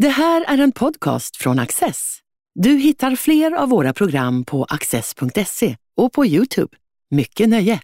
Det 0.00 0.08
här 0.08 0.44
är 0.48 0.58
en 0.58 0.72
podcast 0.72 1.36
från 1.36 1.58
Access. 1.58 2.18
Du 2.54 2.70
hittar 2.70 3.16
fler 3.16 3.52
av 3.52 3.68
våra 3.68 3.92
program 3.92 4.44
på 4.44 4.64
access.se 4.64 5.76
och 5.96 6.12
på 6.12 6.26
Youtube. 6.26 6.76
Mycket 7.10 7.48
nöje! 7.48 7.80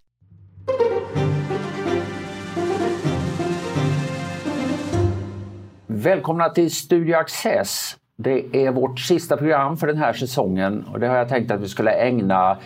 Välkomna 5.86 6.48
till 6.48 6.70
Studio 6.70 7.16
Access. 7.16 7.96
Det 8.16 8.66
är 8.66 8.70
vårt 8.70 9.00
sista 9.00 9.36
program 9.36 9.76
för 9.76 9.86
den 9.86 9.98
här 9.98 10.12
säsongen 10.12 10.84
och 10.92 11.00
det 11.00 11.06
har 11.06 11.16
jag 11.16 11.28
tänkt 11.28 11.50
att 11.50 11.60
vi 11.60 11.68
skulle 11.68 11.90
ägna 11.90 12.58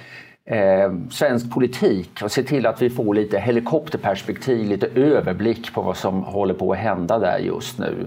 eh, 0.45 0.93
svensk 1.11 1.53
politik 1.53 2.23
och 2.23 2.33
se 2.33 2.43
till 2.43 2.67
att 2.67 2.83
vi 2.83 2.91
får 2.91 3.15
lite 3.15 3.39
helikopterperspektiv, 3.39 4.69
lite 4.69 4.87
överblick 4.87 5.75
på 5.75 5.83
vad 5.83 5.97
som 5.97 6.23
håller 6.23 6.55
på 6.55 6.73
att 6.73 6.79
hända 6.79 7.19
där 7.19 7.39
just 7.39 7.79
nu. 7.79 8.07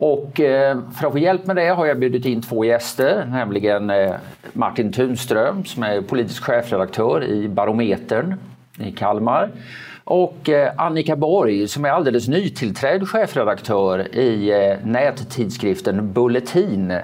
Och 0.00 0.40
eh, 0.40 0.78
för 0.98 1.06
att 1.06 1.12
få 1.12 1.18
hjälp 1.18 1.46
med 1.46 1.56
det 1.56 1.68
har 1.68 1.86
jag 1.86 1.98
bjudit 1.98 2.24
in 2.24 2.42
två 2.42 2.64
gäster, 2.64 3.24
nämligen 3.30 3.90
eh, 3.90 4.14
Martin 4.52 4.92
Tunström 4.92 5.64
som 5.64 5.82
är 5.82 6.00
politisk 6.00 6.42
chefredaktör 6.42 7.24
i 7.24 7.48
Barometern 7.48 8.34
i 8.78 8.92
Kalmar 8.92 9.50
och 10.04 10.48
eh, 10.48 10.72
Annika 10.76 11.16
Borg 11.16 11.68
som 11.68 11.84
är 11.84 11.88
alldeles 11.90 12.28
nytillträdd 12.28 13.08
chefredaktör 13.08 14.14
i 14.14 14.76
nättidskriften 14.84 16.12
Bulletin. 16.12 16.98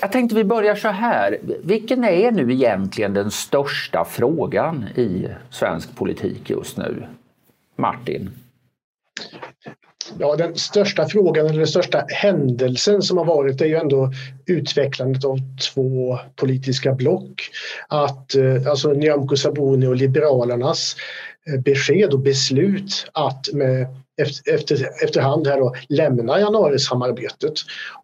Jag 0.00 0.12
tänkte 0.12 0.36
vi 0.36 0.44
börjar 0.44 0.74
så 0.74 0.88
här. 0.88 1.38
Vilken 1.64 2.04
är 2.04 2.32
nu 2.32 2.52
egentligen 2.52 3.14
den 3.14 3.30
största 3.30 4.04
frågan 4.04 4.84
i 4.94 5.28
svensk 5.50 5.96
politik 5.96 6.50
just 6.50 6.76
nu? 6.76 7.06
Martin? 7.76 8.30
Ja, 10.18 10.36
den 10.36 10.54
största 10.54 11.08
frågan 11.08 11.46
eller 11.46 11.58
den 11.58 11.66
största 11.66 12.04
händelsen 12.08 13.02
som 13.02 13.18
har 13.18 13.24
varit 13.24 13.60
är 13.60 13.66
ju 13.66 13.76
ändå 13.76 14.12
utvecklandet 14.46 15.24
av 15.24 15.38
två 15.74 16.18
politiska 16.36 16.92
block. 16.92 17.50
Att, 17.88 18.34
eh, 18.34 18.70
alltså 18.70 18.88
Nyamko 18.88 19.36
Sabuni 19.36 19.86
och 19.86 19.96
Liberalernas 19.96 20.96
eh, 21.46 21.60
besked 21.60 22.12
och 22.12 22.20
beslut 22.20 23.06
att 23.12 23.48
med, 23.52 23.86
efter, 24.46 25.04
efterhand 25.04 25.46
här 25.46 25.60
då, 25.60 25.74
lämna 25.88 26.40
januarisamarbetet 26.40 27.54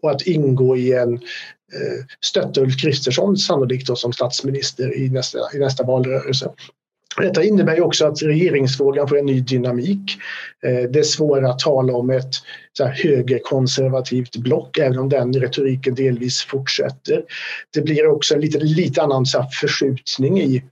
och 0.00 0.11
att 0.11 0.22
ingå 0.22 0.77
i 0.77 0.92
en 0.92 1.14
eh, 1.14 2.05
stötta 2.20 2.61
Ulf 2.61 2.80
Kristersson 2.83 3.36
sannolikt 3.36 3.86
då, 3.86 3.96
som 3.96 4.12
statsminister 4.12 4.98
i 4.98 5.08
nästa, 5.08 5.39
i 5.55 5.58
nästa 5.58 5.84
valrörelse. 5.84 6.50
Detta 7.16 7.44
innebär 7.44 7.80
också 7.80 8.06
att 8.06 8.22
regeringsfrågan 8.22 9.08
får 9.08 9.19
en 9.19 9.27
ny 9.27 9.41
dynamik. 9.41 10.16
Eh, 10.66 10.91
det 10.91 10.98
är 10.98 11.03
svårare 11.03 11.48
att 11.48 11.58
tala 11.58 11.92
om 11.92 12.11
ett 12.11 12.34
så 12.72 12.84
här 12.84 12.92
högerkonservativt 12.92 14.36
block 14.36 14.78
även 14.78 14.98
om 14.98 15.08
den 15.08 15.33
retoriken 15.33 15.94
delvis 15.94 16.42
fortsätter. 16.42 17.25
Det 17.75 17.80
blir 17.80 18.06
också 18.06 18.34
en 18.34 18.41
lite, 18.41 18.58
lite 18.58 19.02
annan 19.02 19.27
så 19.27 19.47
förskjutning 19.61 20.41
i, 20.41 20.62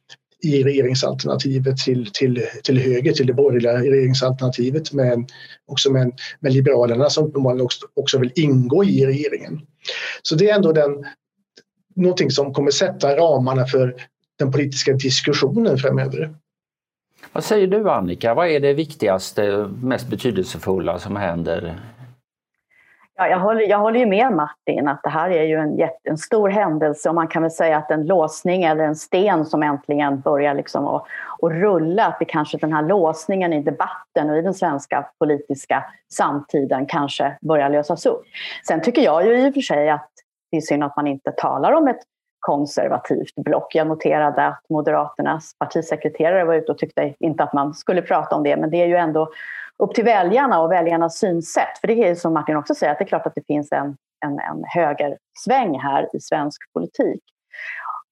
i 0.42 0.62
regeringsalternativet 0.62 1.76
till, 1.76 2.10
till, 2.12 2.46
till 2.62 2.78
höger, 2.78 3.12
till 3.12 3.26
det 3.26 3.34
borgerliga 3.34 3.82
regeringsalternativet 3.82 4.92
men 4.92 5.26
också 5.66 5.92
med, 5.92 6.12
med 6.40 6.52
Liberalerna 6.52 7.10
som 7.10 7.26
uppenbarligen 7.26 7.64
också, 7.64 7.86
också 7.94 8.18
vill 8.18 8.32
ingå 8.34 8.84
i 8.84 9.06
regeringen. 9.06 9.60
Så 10.22 10.34
det 10.34 10.50
är 10.50 10.54
ändå 10.54 10.72
den, 10.72 11.04
någonting 11.96 12.30
som 12.30 12.52
kommer 12.52 12.70
sätta 12.70 13.16
ramarna 13.16 13.66
för 13.66 13.94
den 14.38 14.52
politiska 14.52 14.92
diskussionen 14.92 15.78
framöver. 15.78 16.34
Vad 17.32 17.44
säger 17.44 17.66
du 17.66 17.90
Annika, 17.90 18.34
vad 18.34 18.48
är 18.48 18.60
det 18.60 18.72
viktigaste, 18.72 19.68
mest 19.82 20.08
betydelsefulla 20.08 20.98
som 20.98 21.16
händer? 21.16 21.80
Ja, 23.20 23.28
jag, 23.28 23.38
håller, 23.38 23.68
jag 23.68 23.78
håller 23.78 24.00
ju 24.00 24.06
med 24.06 24.32
Martin 24.32 24.88
att 24.88 25.02
det 25.02 25.08
här 25.08 25.30
är 25.30 25.42
ju 25.42 25.56
en, 25.56 25.76
jätte, 25.76 26.10
en 26.10 26.18
stor 26.18 26.48
händelse 26.48 27.08
och 27.08 27.14
man 27.14 27.28
kan 27.28 27.42
väl 27.42 27.50
säga 27.50 27.78
att 27.78 27.90
en 27.90 28.06
låsning 28.06 28.62
eller 28.62 28.84
en 28.84 28.96
sten 28.96 29.44
som 29.44 29.62
äntligen 29.62 30.20
börjar 30.20 30.54
liksom 30.54 30.86
att, 30.86 31.02
att 31.42 31.52
rulla, 31.52 32.06
att 32.06 32.16
vi 32.20 32.26
kanske 32.26 32.58
den 32.58 32.72
här 32.72 32.82
låsningen 32.82 33.52
i 33.52 33.62
debatten 33.62 34.30
och 34.30 34.38
i 34.38 34.42
den 34.42 34.54
svenska 34.54 35.10
politiska 35.18 35.84
samtiden 36.12 36.86
kanske 36.86 37.38
börjar 37.40 37.70
lösas 37.70 38.06
upp. 38.06 38.22
Sen 38.66 38.82
tycker 38.82 39.02
jag 39.02 39.26
ju 39.26 39.46
i 39.46 39.50
och 39.50 39.54
för 39.54 39.60
sig 39.60 39.90
att 39.90 40.10
det 40.50 40.56
är 40.56 40.60
synd 40.60 40.84
att 40.84 40.96
man 40.96 41.06
inte 41.06 41.32
talar 41.32 41.72
om 41.72 41.88
ett 41.88 42.00
konservativt 42.48 43.34
block. 43.36 43.74
Jag 43.74 43.86
noterade 43.86 44.46
att 44.46 44.60
Moderaternas 44.68 45.54
partisekreterare 45.58 46.44
var 46.44 46.54
ute 46.54 46.72
och 46.72 46.78
tyckte 46.78 47.14
inte 47.20 47.42
att 47.42 47.52
man 47.52 47.74
skulle 47.74 48.02
prata 48.02 48.36
om 48.36 48.42
det, 48.42 48.56
men 48.56 48.70
det 48.70 48.82
är 48.82 48.86
ju 48.86 48.96
ändå 48.96 49.28
upp 49.78 49.94
till 49.94 50.04
väljarna 50.04 50.60
och 50.60 50.72
väljarnas 50.72 51.18
synsätt. 51.18 51.78
För 51.80 51.88
det 51.88 51.94
är 52.04 52.08
ju 52.08 52.16
som 52.16 52.32
Martin 52.32 52.56
också 52.56 52.74
säger, 52.74 52.92
att 52.92 52.98
det 52.98 53.04
är 53.04 53.08
klart 53.08 53.26
att 53.26 53.34
det 53.34 53.46
finns 53.46 53.72
en, 53.72 53.96
en, 54.26 54.38
en 54.38 54.64
högersväng 54.66 55.78
här 55.78 56.16
i 56.16 56.20
svensk 56.20 56.72
politik. 56.72 57.22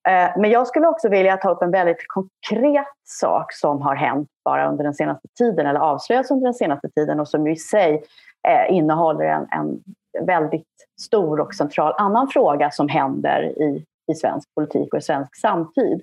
Eh, 0.08 0.30
men 0.40 0.50
jag 0.50 0.66
skulle 0.66 0.86
också 0.86 1.08
vilja 1.08 1.36
ta 1.36 1.50
upp 1.50 1.62
en 1.62 1.70
väldigt 1.70 2.04
konkret 2.06 2.86
sak 3.04 3.52
som 3.52 3.82
har 3.82 3.94
hänt 3.94 4.28
bara 4.44 4.70
under 4.70 4.84
den 4.84 4.94
senaste 4.94 5.28
tiden, 5.38 5.66
eller 5.66 5.80
avslöjats 5.80 6.30
under 6.30 6.44
den 6.44 6.54
senaste 6.54 6.88
tiden 6.88 7.20
och 7.20 7.28
som 7.28 7.46
i 7.46 7.56
sig 7.56 8.02
eh, 8.48 8.76
innehåller 8.76 9.24
en, 9.24 9.46
en 9.50 9.80
väldigt 10.26 10.68
stor 11.00 11.40
och 11.40 11.54
central 11.54 11.94
annan 11.98 12.28
fråga 12.28 12.70
som 12.70 12.88
händer 12.88 13.42
i 13.42 13.84
i 14.06 14.14
svensk 14.14 14.54
politik 14.54 14.92
och 14.92 14.98
i 14.98 15.02
svensk 15.02 15.36
samtid. 15.36 16.02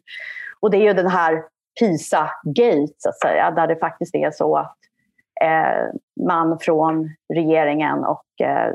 Och 0.59 0.72
det 0.72 0.78
är 0.78 0.81
ju 0.81 0.94
den 0.94 1.08
här 1.08 1.44
PISA-gate, 1.80 2.94
så 2.97 3.09
att 3.09 3.19
säga, 3.19 3.52
där 3.52 3.68
det 3.68 3.75
faktiskt 3.75 4.16
är 4.16 4.31
så 4.31 4.58
att 4.58 4.78
eh, 5.41 5.94
man 6.25 6.59
från 6.59 7.09
regeringen 7.34 8.03
och 8.03 8.41
eh, 8.41 8.74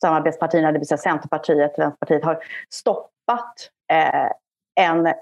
samarbetspartierna, 0.00 0.72
det 0.72 0.78
vill 0.78 0.88
säga 0.88 0.98
Centerpartiet 0.98 1.72
och 1.72 1.78
Vänsterpartiet, 1.78 2.24
har 2.24 2.38
stoppat 2.70 3.70
eh, 3.92 4.30
en 4.80 5.14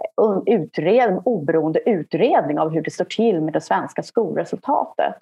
utredning, 0.46 1.20
oberoende 1.24 1.90
utredning 1.90 2.58
av 2.58 2.70
hur 2.70 2.82
det 2.82 2.90
står 2.90 3.04
till 3.04 3.40
med 3.40 3.52
det 3.52 3.60
svenska 3.60 4.02
skolresultatet. 4.02 5.14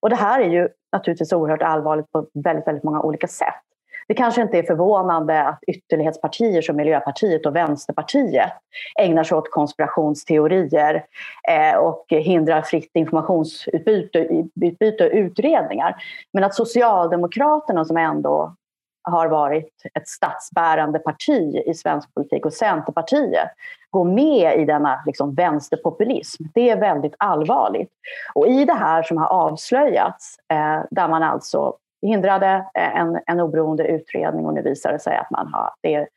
Och 0.00 0.10
det 0.10 0.16
här 0.16 0.40
är 0.40 0.48
ju 0.48 0.68
naturligtvis 0.92 1.32
oerhört 1.32 1.62
allvarligt 1.62 2.10
på 2.10 2.26
väldigt, 2.34 2.66
väldigt 2.66 2.84
många 2.84 3.02
olika 3.02 3.26
sätt. 3.26 3.64
Det 4.08 4.14
kanske 4.14 4.42
inte 4.42 4.58
är 4.58 4.62
förvånande 4.62 5.42
att 5.42 5.58
ytterlighetspartier 5.66 6.62
som 6.62 6.76
Miljöpartiet 6.76 7.46
och 7.46 7.56
Vänsterpartiet 7.56 8.52
ägnar 9.00 9.24
sig 9.24 9.38
åt 9.38 9.50
konspirationsteorier 9.50 11.04
eh, 11.48 11.76
och 11.76 12.06
hindrar 12.08 12.62
fritt 12.62 12.90
informationsutbyte 12.94 15.04
och 15.04 15.10
utredningar. 15.12 15.96
Men 16.32 16.44
att 16.44 16.54
Socialdemokraterna 16.54 17.84
som 17.84 17.96
ändå 17.96 18.56
har 19.04 19.28
varit 19.28 19.72
ett 19.94 20.08
statsbärande 20.08 20.98
parti 20.98 21.62
i 21.66 21.74
svensk 21.74 22.14
politik 22.14 22.46
och 22.46 22.52
Centerpartiet 22.52 23.48
går 23.90 24.04
med 24.04 24.60
i 24.60 24.64
denna 24.64 25.02
liksom, 25.06 25.34
vänsterpopulism. 25.34 26.44
Det 26.54 26.70
är 26.70 26.80
väldigt 26.80 27.14
allvarligt. 27.18 27.90
Och 28.34 28.46
i 28.46 28.64
det 28.64 28.74
här 28.74 29.02
som 29.02 29.16
har 29.16 29.26
avslöjats, 29.26 30.36
eh, 30.48 30.80
där 30.90 31.08
man 31.08 31.22
alltså 31.22 31.76
hindrade 32.08 32.66
en, 32.74 33.20
en 33.26 33.40
oberoende 33.40 33.86
utredning 33.86 34.46
och 34.46 34.54
nu 34.54 34.62
visar 34.62 34.92
det 34.92 34.98
sig 34.98 35.16
att, 35.16 35.30
man 35.30 35.48
har, 35.52 35.70
det, 35.82 36.08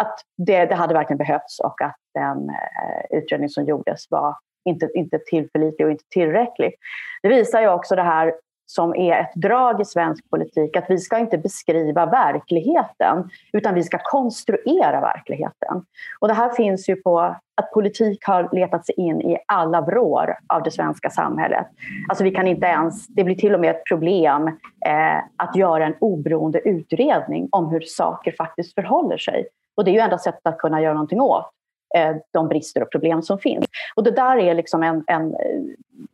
att 0.00 0.20
det, 0.36 0.66
det 0.66 0.74
hade 0.74 0.94
verkligen 0.94 1.18
behövts 1.18 1.60
och 1.60 1.82
att 1.82 1.96
den 2.14 2.48
eh, 2.48 3.18
utredning 3.18 3.48
som 3.48 3.64
gjordes 3.64 4.10
var 4.10 4.36
inte, 4.64 4.88
inte 4.94 5.18
tillförlitlig 5.18 5.86
och 5.86 5.92
inte 5.92 6.04
tillräcklig. 6.10 6.74
Det 7.22 7.28
visar 7.28 7.60
ju 7.60 7.68
också 7.68 7.96
det 7.96 8.02
här 8.02 8.34
som 8.66 8.94
är 8.94 9.20
ett 9.20 9.34
drag 9.34 9.80
i 9.80 9.84
svensk 9.84 10.30
politik, 10.30 10.76
att 10.76 10.84
vi 10.88 10.98
ska 10.98 11.18
inte 11.18 11.38
beskriva 11.38 12.06
verkligheten, 12.06 13.30
utan 13.52 13.74
vi 13.74 13.82
ska 13.82 13.98
konstruera 14.02 15.00
verkligheten. 15.00 15.84
Och 16.20 16.28
det 16.28 16.34
här 16.34 16.48
finns 16.48 16.88
ju 16.88 16.96
på 16.96 17.36
att 17.56 17.72
politik 17.72 18.26
har 18.26 18.48
letat 18.52 18.86
sig 18.86 18.94
in 18.98 19.20
i 19.20 19.38
alla 19.46 19.80
vrår 19.80 20.36
av 20.46 20.62
det 20.62 20.70
svenska 20.70 21.10
samhället. 21.10 21.66
Alltså 22.08 22.24
vi 22.24 22.30
kan 22.30 22.46
inte 22.46 22.66
ens, 22.66 23.06
det 23.06 23.24
blir 23.24 23.34
till 23.34 23.54
och 23.54 23.60
med 23.60 23.70
ett 23.70 23.84
problem 23.88 24.46
eh, 24.86 25.18
att 25.36 25.56
göra 25.56 25.86
en 25.86 25.94
oberoende 26.00 26.58
utredning 26.58 27.48
om 27.52 27.70
hur 27.70 27.80
saker 27.80 28.32
faktiskt 28.32 28.74
förhåller 28.74 29.18
sig. 29.18 29.46
Och 29.76 29.84
det 29.84 29.90
är 29.90 29.92
ju 29.92 30.00
enda 30.00 30.18
sättet 30.18 30.46
att 30.46 30.58
kunna 30.58 30.82
göra 30.82 30.94
någonting 30.94 31.20
åt 31.20 31.50
Eh, 31.96 32.16
de 32.32 32.48
brister 32.48 32.82
och 32.82 32.90
problem 32.90 33.22
som 33.22 33.38
finns. 33.38 33.66
Och 33.94 34.04
det 34.04 34.10
där 34.10 34.36
är 34.36 34.54
liksom 34.54 34.82
en, 34.82 35.04
en 35.06 35.34
eh, 35.34 35.62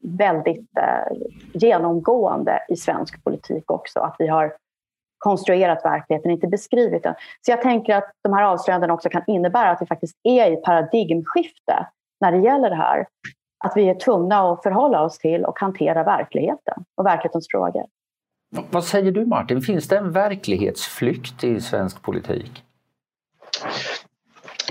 väldigt 0.00 0.76
eh, 0.76 1.17
genomgående 1.52 2.58
i 2.69 2.76
svensk 2.76 3.25
politik 3.25 3.70
också, 3.70 4.00
att 4.00 4.17
vi 4.19 4.26
har 4.26 4.56
konstruerat 5.19 5.84
verkligheten, 5.84 6.31
inte 6.31 6.46
beskrivit 6.46 7.02
den. 7.02 7.14
Så 7.40 7.50
jag 7.50 7.62
tänker 7.62 7.96
att 7.96 8.11
de 8.23 8.32
här 8.32 8.43
avslöjandena 8.43 8.94
också 8.94 9.08
kan 9.08 9.23
innebära 9.26 9.70
att 9.70 9.82
vi 9.82 9.87
faktiskt 9.87 10.17
är 10.23 10.52
i 10.52 10.56
paradigmskifte 10.56 11.87
när 12.20 12.32
det 12.32 12.38
gäller 12.38 12.70
det 12.70 12.76
här. 12.76 13.06
Att 13.64 13.76
vi 13.76 13.88
är 13.88 13.94
tvungna 13.94 14.52
att 14.52 14.62
förhålla 14.62 15.02
oss 15.02 15.19
till 15.19 15.44
och 15.44 15.58
hantera 15.61 16.05
verkligheten 16.05 16.84
och 16.96 17.06
verklighetens 17.06 17.49
frågor. 17.50 17.87
Vad 18.70 18.84
säger 18.84 19.12
du 19.12 19.26
Martin, 19.26 19.61
finns 19.61 19.88
det 19.88 19.99
en 19.99 20.12
verklighetsflykt 20.12 21.44
i 21.44 21.61
svensk 21.61 22.02
politik? 22.02 22.64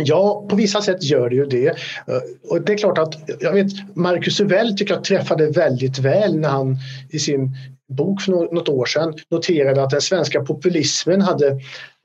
Ja, 0.06 0.46
på 0.50 0.56
vissa 0.56 0.82
sätt 0.82 1.04
gör 1.04 1.30
det 1.30 1.36
ju 1.36 1.46
det. 1.46 1.68
Eh, 1.68 2.50
och 2.50 2.62
det 2.62 2.74
är 2.74 2.78
klart 2.78 2.98
att 2.98 3.30
jag 3.40 3.54
vet, 3.54 3.96
Marcus 3.96 4.42
Uvell 4.42 4.78
tycker 4.78 4.94
jag 4.94 5.04
träffade 5.04 5.50
väldigt 5.50 6.00
väl 6.00 6.40
när 6.40 6.50
han 6.50 6.78
i 7.10 7.20
sin 7.20 7.56
bok 7.98 8.22
för 8.22 8.32
något 8.32 8.70
år 8.70 8.86
sedan 8.86 9.14
noterade 9.32 9.84
att 9.84 9.90
den 9.90 10.02
svenska 10.02 10.42
populismen 10.42 11.22
hade 11.22 11.60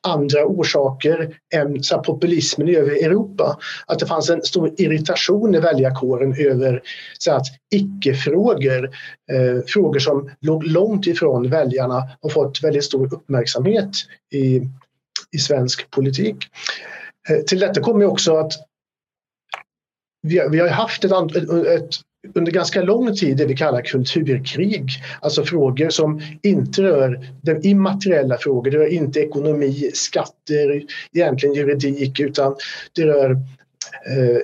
andra 0.07 0.47
orsaker 0.47 1.37
än 1.55 1.83
så 1.83 1.99
populismen 1.99 2.69
över 2.69 2.91
Europa. 2.91 3.59
Att 3.87 3.99
det 3.99 4.07
fanns 4.07 4.31
en 4.31 4.43
stor 4.43 4.75
irritation 4.77 5.55
i 5.55 5.61
väljarkåren 5.61 6.35
över 6.39 6.83
så 7.19 7.33
att 7.33 7.47
icke-frågor, 7.75 8.85
eh, 9.33 9.65
frågor 9.67 9.99
som 9.99 10.31
låg 10.41 10.65
långt 10.65 11.07
ifrån 11.07 11.51
väljarna, 11.51 12.03
har 12.23 12.31
fått 12.31 12.65
väldigt 12.65 12.85
stor 12.85 13.15
uppmärksamhet 13.15 13.91
i, 14.33 14.63
i 15.33 15.39
svensk 15.39 15.91
politik. 15.91 16.37
Eh, 17.29 17.39
till 17.39 17.59
detta 17.59 17.81
kommer 17.81 18.05
också 18.05 18.37
att 18.37 18.53
vi 20.23 20.39
har, 20.39 20.49
vi 20.49 20.59
har 20.59 20.69
haft 20.69 21.05
ett, 21.05 21.13
ett, 21.13 21.91
under 22.35 22.53
ganska 22.53 22.83
lång 22.83 23.17
tid 23.17 23.37
det 23.37 23.47
vi 23.47 23.57
kallar 23.57 23.83
kulturkrig. 23.83 24.89
Alltså 25.21 25.45
frågor 25.45 25.91
som 25.91 26.21
inte 26.43 26.83
rör 26.83 27.29
den 27.43 27.67
immateriella 27.67 28.39
frågor, 28.39 28.71
det 28.71 28.79
rör 28.79 28.93
inte 28.93 29.21
ekonomi, 29.21 29.91
skatter, 29.95 30.83
egentligen 31.13 31.55
juridik 31.55 32.21
utan 32.21 32.57
det 32.93 33.07
rör 33.07 33.31
eh, 33.31 34.39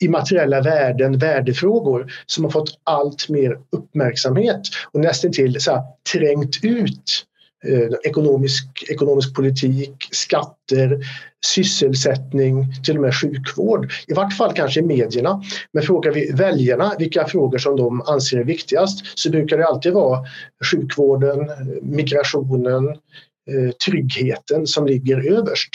immateriella 0.00 0.60
värden, 0.60 1.18
värdefrågor 1.18 2.12
som 2.26 2.44
har 2.44 2.50
fått 2.50 2.78
allt 2.84 3.28
mer 3.28 3.58
uppmärksamhet 3.70 4.60
och 4.92 5.00
nästan 5.00 5.32
till 5.32 5.60
så 5.60 5.70
här, 5.70 5.82
trängt 6.12 6.64
ut 6.64 7.26
Eh, 7.64 7.88
ekonomisk, 8.04 8.84
ekonomisk 8.88 9.34
politik, 9.34 10.08
skatter, 10.10 10.98
sysselsättning, 11.46 12.66
till 12.84 12.96
och 12.96 13.02
med 13.02 13.14
sjukvård. 13.14 13.92
I 14.06 14.12
vart 14.12 14.32
fall 14.32 14.52
kanske 14.52 14.80
i 14.80 14.82
medierna. 14.82 15.42
Men 15.72 15.82
frågar 15.82 16.12
vi 16.12 16.32
väljarna 16.32 16.94
vilka 16.98 17.26
frågor 17.26 17.58
som 17.58 17.76
de 17.76 18.02
anser 18.02 18.38
är 18.38 18.44
viktigast 18.44 19.18
så 19.18 19.30
brukar 19.30 19.58
det 19.58 19.66
alltid 19.66 19.92
vara 19.92 20.24
sjukvården, 20.70 21.50
migrationen, 21.82 22.88
eh, 22.88 23.70
tryggheten 23.86 24.66
som 24.66 24.86
ligger 24.86 25.32
överst. 25.32 25.70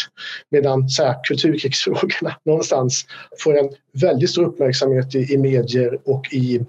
Medan 0.51 0.89
så 0.89 1.03
här, 1.03 1.15
kulturkrigsfrågorna 1.23 2.35
någonstans 2.45 3.05
får 3.39 3.57
en 3.57 3.69
väldigt 4.01 4.29
stor 4.29 4.43
uppmärksamhet 4.45 5.15
i, 5.15 5.33
i 5.33 5.37
medier 5.37 5.99
och 6.05 6.33
i 6.33 6.65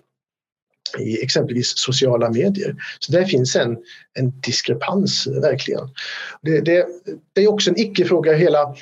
i 0.99 1.23
exempelvis 1.23 1.73
sociala 1.77 2.31
medier. 2.31 2.77
Så 2.99 3.13
där 3.13 3.25
finns 3.25 3.57
en, 3.57 3.77
en 4.19 4.41
diskrepans 4.41 5.27
eh, 5.27 5.41
verkligen. 5.41 5.89
Det, 6.43 6.61
det, 6.61 6.87
det 7.33 7.45
är 7.45 7.49
också 7.49 7.71
en 7.71 7.81
icke-fråga 7.81 8.33
hela 8.33 8.75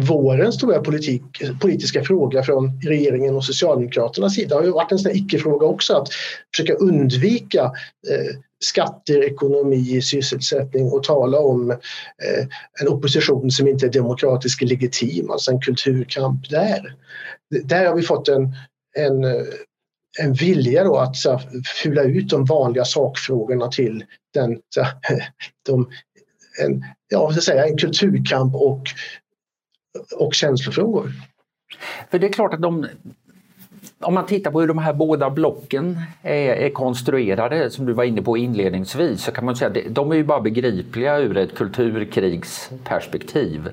vårens 0.00 0.54
stora 0.54 0.80
politik, 0.80 1.22
politiska 1.60 2.04
fråga 2.04 2.42
från 2.42 2.80
regeringen 2.82 3.36
och 3.36 3.44
Socialdemokraternas 3.44 4.34
sida 4.34 4.48
Det 4.48 4.54
har 4.54 4.64
ju 4.64 4.70
varit 4.70 4.92
en 4.92 4.98
sån 4.98 5.12
icke-fråga 5.12 5.66
också 5.66 5.94
att 5.94 6.08
försöka 6.56 6.74
undvika 6.74 7.64
eh, 8.08 8.36
skatter, 8.64 9.24
ekonomi, 9.24 10.02
sysselsättning 10.02 10.92
och 10.92 11.02
tala 11.02 11.38
om 11.38 11.70
eh, 11.70 12.46
en 12.80 12.88
opposition 12.88 13.50
som 13.50 13.68
inte 13.68 13.86
är 13.86 13.90
demokratisk 13.90 14.62
legitim, 14.62 15.30
alltså 15.30 15.50
en 15.50 15.60
kulturkamp 15.60 16.50
där. 16.50 16.96
Där 17.64 17.86
har 17.86 17.94
vi 17.94 18.02
fått 18.02 18.28
en, 18.28 18.54
en 18.98 19.24
eh, 19.24 19.42
en 20.18 20.32
vilja 20.32 20.84
då 20.84 20.96
att 20.96 21.16
så, 21.16 21.40
fula 21.82 22.02
ut 22.02 22.28
de 22.28 22.44
vanliga 22.44 22.84
sakfrågorna 22.84 23.68
till 23.68 24.04
den, 24.34 24.60
så, 24.74 24.86
de, 25.66 25.90
en, 26.64 26.84
ja, 27.08 27.24
vad 27.24 27.42
säga, 27.42 27.66
en 27.66 27.76
kulturkamp 27.76 28.54
och, 28.54 28.82
och 30.18 30.34
känslofrågor. 30.34 31.12
För 32.10 32.18
det 32.18 32.26
är 32.26 32.32
klart 32.32 32.54
att 32.54 32.62
de, 32.62 32.86
om 34.00 34.14
man 34.14 34.26
tittar 34.26 34.50
på 34.50 34.60
hur 34.60 34.68
de 34.68 34.78
här 34.78 34.92
båda 34.92 35.30
blocken 35.30 36.00
är, 36.22 36.52
är, 36.52 36.70
konstruerade, 36.70 37.70
som 37.70 37.86
du 37.86 37.92
var 37.92 38.04
inne 38.04 38.22
på 38.22 38.36
inledningsvis, 38.36 39.22
så 39.22 39.32
kan 39.32 39.44
man 39.44 39.56
säga 39.56 39.70
att 39.70 39.94
de 39.94 40.12
är 40.12 40.16
ju 40.16 40.24
bara 40.24 40.40
begripliga 40.40 41.18
ur 41.18 41.36
ett 41.36 41.54
kulturkrigsperspektiv. 41.54 43.70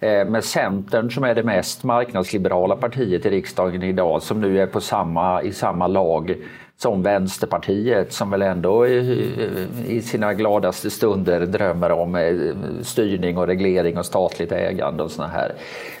Eh, 0.00 0.24
med 0.24 0.44
Centern 0.44 1.10
som 1.10 1.24
är 1.24 1.34
det 1.34 1.42
mest 1.42 1.84
marknadsliberala 1.84 2.76
partiet 2.76 3.26
i 3.26 3.30
riksdagen 3.30 3.82
idag 3.82 4.22
som 4.22 4.40
nu 4.40 4.62
är 4.62 4.66
på 4.66 4.80
samma, 4.80 5.42
i 5.42 5.52
samma 5.52 5.86
lag 5.86 6.36
som 6.76 7.02
Vänsterpartiet 7.02 8.12
som 8.12 8.30
väl 8.30 8.42
ändå 8.42 8.86
i, 8.86 10.02
sina 10.04 10.34
gladaste 10.34 10.90
stunder 10.90 11.40
drömmer 11.46 11.90
om 11.90 12.14
eh, 12.14 12.82
styrning 12.82 13.38
och 13.38 13.46
reglering 13.46 13.98
och 13.98 14.06
statligt 14.06 14.52
ägande 14.52 15.02
och 15.02 15.10
såna 15.10 15.28
här. 15.28 15.52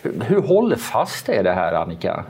Hur 0.02 0.42
hållfast 0.42 1.28
är 1.28 1.42
det 1.42 1.52
här 1.52 1.72
Annika? 1.72 2.24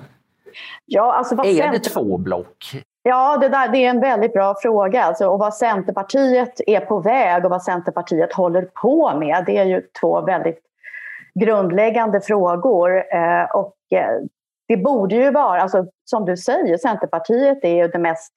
Ja, 0.84 1.12
alltså 1.12 1.34
vad 1.34 1.46
är 1.46 1.72
det 1.72 1.78
två 1.78 2.18
block? 2.18 2.82
Ja, 3.02 3.36
det, 3.36 3.48
där, 3.48 3.68
det 3.68 3.78
är 3.78 3.90
en 3.90 4.00
väldigt 4.00 4.32
bra 4.32 4.54
fråga. 4.62 5.02
Alltså, 5.02 5.26
och 5.26 5.38
vad 5.38 5.54
Centerpartiet 5.54 6.60
är 6.66 6.80
på 6.80 7.00
väg 7.00 7.44
och 7.44 7.50
vad 7.50 7.62
Centerpartiet 7.62 8.32
håller 8.32 8.62
på 8.62 9.18
med, 9.18 9.44
det 9.46 9.58
är 9.58 9.64
ju 9.64 9.82
två 10.00 10.20
väldigt 10.20 10.65
grundläggande 11.40 12.20
frågor. 12.20 13.14
Eh, 13.14 13.44
och 13.54 13.76
eh, 13.90 14.20
det 14.68 14.76
borde 14.76 15.14
ju 15.14 15.30
vara, 15.30 15.62
alltså, 15.62 15.86
som 16.04 16.24
du 16.24 16.36
säger, 16.36 16.78
Centerpartiet 16.78 17.64
är 17.64 17.74
ju 17.74 17.88
det 17.88 17.98
mest 17.98 18.32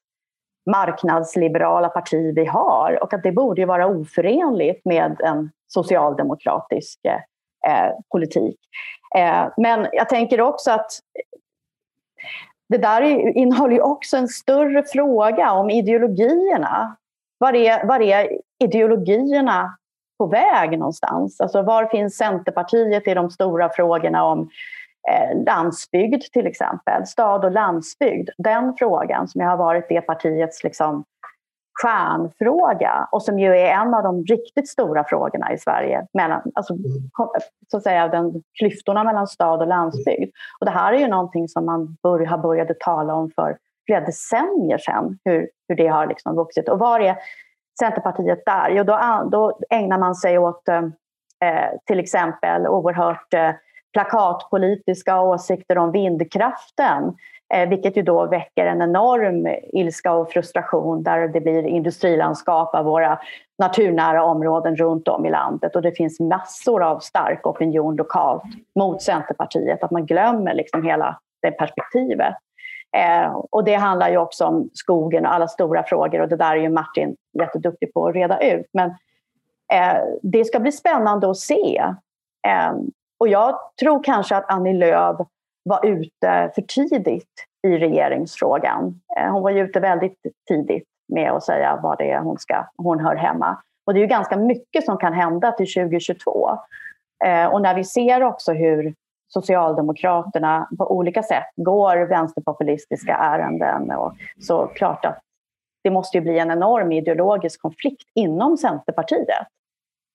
marknadsliberala 0.71 1.89
parti 1.89 2.33
vi 2.35 2.45
har 2.45 3.03
och 3.03 3.13
att 3.13 3.23
det 3.23 3.31
borde 3.31 3.61
ju 3.61 3.67
vara 3.67 3.87
oförenligt 3.87 4.85
med 4.85 5.21
en 5.21 5.51
socialdemokratisk 5.67 6.99
eh, 7.05 7.13
eh 7.71 7.93
politik. 8.11 8.59
Eh, 9.15 9.47
men 9.57 9.87
jag 9.91 10.09
tänker 10.09 10.41
också 10.41 10.71
att 10.71 10.91
det 12.69 12.77
där 12.77 13.01
innehåller 13.37 13.73
ju 13.75 13.81
också 13.81 14.17
en 14.17 14.27
större 14.27 14.83
fråga 14.83 15.51
om 15.51 15.69
ideologierna. 15.69 16.95
Var 17.37 17.53
är, 17.53 17.85
var 17.85 17.99
är 17.99 18.39
ideologierna 18.63 19.77
på 20.19 20.25
väg 20.25 20.79
någonstans? 20.79 21.41
Alltså 21.41 21.61
var 21.61 21.85
finns 21.85 22.17
Centerpartiet 22.17 23.07
i 23.07 23.13
de 23.13 23.29
stora 23.29 23.69
frågorna 23.69 24.23
om 24.23 24.49
eh, 25.09 25.43
landsbygd 25.45 26.21
till 26.21 26.47
exempel? 26.47 27.05
Stad 27.05 27.45
och 27.45 27.51
landsbygd. 27.51 28.29
Den 28.37 28.73
frågan 28.77 29.27
som 29.27 29.41
har 29.41 29.57
varit 29.57 29.89
det 29.89 30.01
partiets 30.01 30.63
liksom, 30.63 31.03
stjärnfråga 31.81 33.07
och 33.11 33.23
som 33.23 33.39
ju 33.39 33.47
är 33.47 33.81
en 33.81 33.93
av 33.93 34.03
de 34.03 34.23
riktigt 34.23 34.69
stora 34.69 35.03
frågorna 35.03 35.53
i 35.53 35.57
Sverige. 35.57 36.07
Mellan, 36.13 36.41
alltså, 36.53 36.77
så 37.71 37.77
att 37.77 37.83
säga, 37.83 38.07
den, 38.07 38.43
klyftorna 38.59 39.03
mellan 39.03 39.27
stad 39.27 39.61
och 39.61 39.67
landsbygd. 39.67 40.31
Och 40.59 40.65
det 40.65 40.71
här 40.71 40.93
är 40.93 40.97
ju 40.97 41.07
någonting 41.07 41.47
som 41.47 41.65
man 41.65 41.97
bör, 42.03 42.25
har 42.25 42.37
börjat 42.37 42.79
tala 42.79 43.13
om 43.13 43.31
för 43.35 43.57
flera 43.85 44.05
decennier 44.05 44.77
sedan, 44.77 45.19
hur, 45.25 45.49
hur 45.67 45.75
det 45.75 45.87
har 45.87 46.07
liksom 46.07 46.35
vuxit. 46.35 46.69
Och 46.69 46.79
var 46.79 46.99
är 46.99 47.15
Centerpartiet 47.79 48.45
där? 48.45 48.69
Jo, 48.69 48.83
då, 48.83 49.27
då 49.31 49.59
ägnar 49.69 49.97
man 49.97 50.15
sig 50.15 50.37
åt 50.37 50.67
eh, 50.67 50.77
eh, 51.45 51.69
till 51.85 51.99
exempel 51.99 52.67
oerhört 52.67 53.33
eh, 53.33 53.51
plakatpolitiska 53.93 55.21
åsikter 55.21 55.77
om 55.77 55.91
vindkraften. 55.91 57.13
Eh, 57.53 57.69
vilket 57.69 57.97
ju 57.97 58.01
då 58.01 58.25
väcker 58.25 58.65
en 58.65 58.81
enorm 58.81 59.47
ilska 59.73 60.13
och 60.13 60.31
frustration 60.31 61.03
där 61.03 61.27
det 61.27 61.41
blir 61.41 61.63
industrilandskap 61.63 62.75
av 62.75 62.85
våra 62.85 63.19
naturnära 63.59 64.23
områden 64.23 64.75
runt 64.75 65.07
om 65.07 65.25
i 65.25 65.29
landet. 65.29 65.75
Och 65.75 65.81
det 65.81 65.91
finns 65.91 66.19
massor 66.19 66.83
av 66.83 66.99
stark 66.99 67.47
opinion 67.47 67.95
lokalt 67.95 68.43
mot 68.75 69.01
Centerpartiet. 69.01 69.83
Att 69.83 69.91
man 69.91 70.05
glömmer 70.05 70.53
liksom 70.53 70.83
hela 70.83 71.19
det 71.41 71.51
perspektivet. 71.51 72.35
Eh, 72.97 73.31
och 73.51 73.63
det 73.63 73.75
handlar 73.75 74.09
ju 74.09 74.17
också 74.17 74.45
om 74.45 74.69
skogen 74.73 75.25
och 75.25 75.33
alla 75.33 75.47
stora 75.47 75.83
frågor 75.83 76.21
och 76.21 76.29
det 76.29 76.35
där 76.35 76.51
är 76.51 76.61
ju 76.61 76.69
Martin 76.69 77.15
jätteduktig 77.39 77.93
på 77.93 78.07
att 78.07 78.15
reda 78.15 78.39
ut. 78.39 78.65
Men 78.73 78.89
eh, 79.73 80.01
det 80.21 80.45
ska 80.45 80.59
bli 80.59 80.71
spännande 80.71 81.29
att 81.29 81.37
se. 81.37 81.77
Eh, 82.47 82.73
och 83.19 83.27
jag 83.27 83.59
tror 83.79 84.03
kanske 84.03 84.35
att 84.35 84.51
Annie 84.51 84.73
Lööf 84.73 85.17
var 85.63 85.85
ute 85.85 86.51
för 86.55 86.61
tidigt 86.61 87.45
i 87.67 87.77
regeringsfrågan. 87.77 89.01
Eh, 89.17 89.31
hon 89.31 89.43
var 89.43 89.49
ju 89.49 89.61
ute 89.61 89.79
väldigt 89.79 90.21
tidigt 90.47 90.87
med 91.13 91.31
att 91.31 91.43
säga 91.43 91.79
vad 91.83 91.97
det 91.97 92.11
är 92.11 92.19
hon, 92.19 92.37
ska, 92.37 92.65
hon 92.77 92.99
hör 92.99 93.15
hemma. 93.15 93.57
Och 93.85 93.93
det 93.93 93.99
är 93.99 94.01
ju 94.01 94.07
ganska 94.07 94.37
mycket 94.37 94.85
som 94.85 94.97
kan 94.97 95.13
hända 95.13 95.51
till 95.51 95.73
2022. 95.73 96.57
Eh, 97.25 97.45
och 97.45 97.61
när 97.61 97.75
vi 97.75 97.83
ser 97.83 98.23
också 98.23 98.53
hur 98.53 98.93
Socialdemokraterna 99.33 100.67
på 100.77 100.91
olika 100.91 101.23
sätt 101.23 101.47
går 101.55 101.97
vänsterpopulistiska 101.97 103.15
ärenden. 103.15 103.91
Och 103.91 104.13
så 104.39 104.67
klart 104.67 105.05
att 105.05 105.19
det 105.83 105.89
måste 105.89 106.17
ju 106.17 106.21
bli 106.21 106.39
en 106.39 106.51
enorm 106.51 106.91
ideologisk 106.91 107.61
konflikt 107.61 108.09
inom 108.15 108.57
Centerpartiet. 108.57 109.47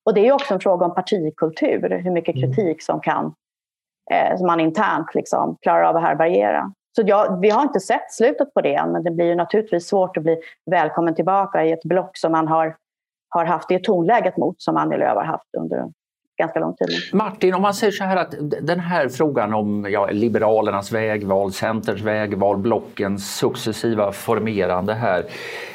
Och 0.04 0.14
det 0.14 0.28
är 0.28 0.33
också 0.33 0.54
en 0.54 0.61
fråga 0.61 0.87
om 0.87 0.94
partikultur, 0.94 2.00
hur 2.04 2.11
mycket 2.11 2.37
mm. 2.37 2.54
kritik 2.54 2.83
som, 2.83 3.00
kan, 3.00 3.35
eh, 4.11 4.37
som 4.37 4.47
man 4.47 4.61
internt 4.61 5.14
liksom 5.14 5.56
klarar 5.61 5.83
av 5.83 5.97
att 5.97 6.02
härbärgera. 6.02 6.73
Så 6.97 7.02
jag, 7.06 7.40
vi 7.40 7.50
har 7.50 7.62
inte 7.62 7.80
sett 7.80 8.12
slutet 8.12 8.54
på 8.54 8.61
det 8.61 8.75
än, 8.75 8.92
men 8.92 9.04
det 9.04 9.11
blir 9.11 9.26
ju 9.26 9.35
naturligtvis 9.35 9.88
svårt 9.88 10.16
att 10.16 10.23
bli 10.23 10.40
välkommen 10.71 11.14
tillbaka 11.14 11.64
i 11.64 11.73
ett 11.73 11.85
block 11.85 12.16
som 12.16 12.33
man 12.33 12.49
har, 12.49 12.76
har 13.28 13.44
haft 13.44 13.68
det 13.68 13.85
tonläget 13.85 14.37
mot 14.37 14.62
som 14.62 14.76
Annie 14.76 14.97
Lööf 14.97 15.14
har 15.14 15.25
haft 15.25 15.54
under 15.59 15.88
ganska 16.37 16.61
lång 16.61 16.76
tid. 16.76 16.88
Martin, 17.12 17.55
om 17.55 17.62
man 17.62 17.75
säger 17.75 17.93
så 17.93 18.05
här 18.05 18.17
att 18.17 18.35
den 18.61 18.81
här 18.81 19.09
frågan 19.09 19.55
om 19.55 19.87
ja, 19.91 20.09
Liberalernas 20.11 20.93
vägval, 20.93 21.53
Centerns 21.53 22.00
vägval, 22.00 22.59
blockens 22.59 23.37
successiva 23.37 24.12
formerande 24.12 24.95
här. 24.95 25.25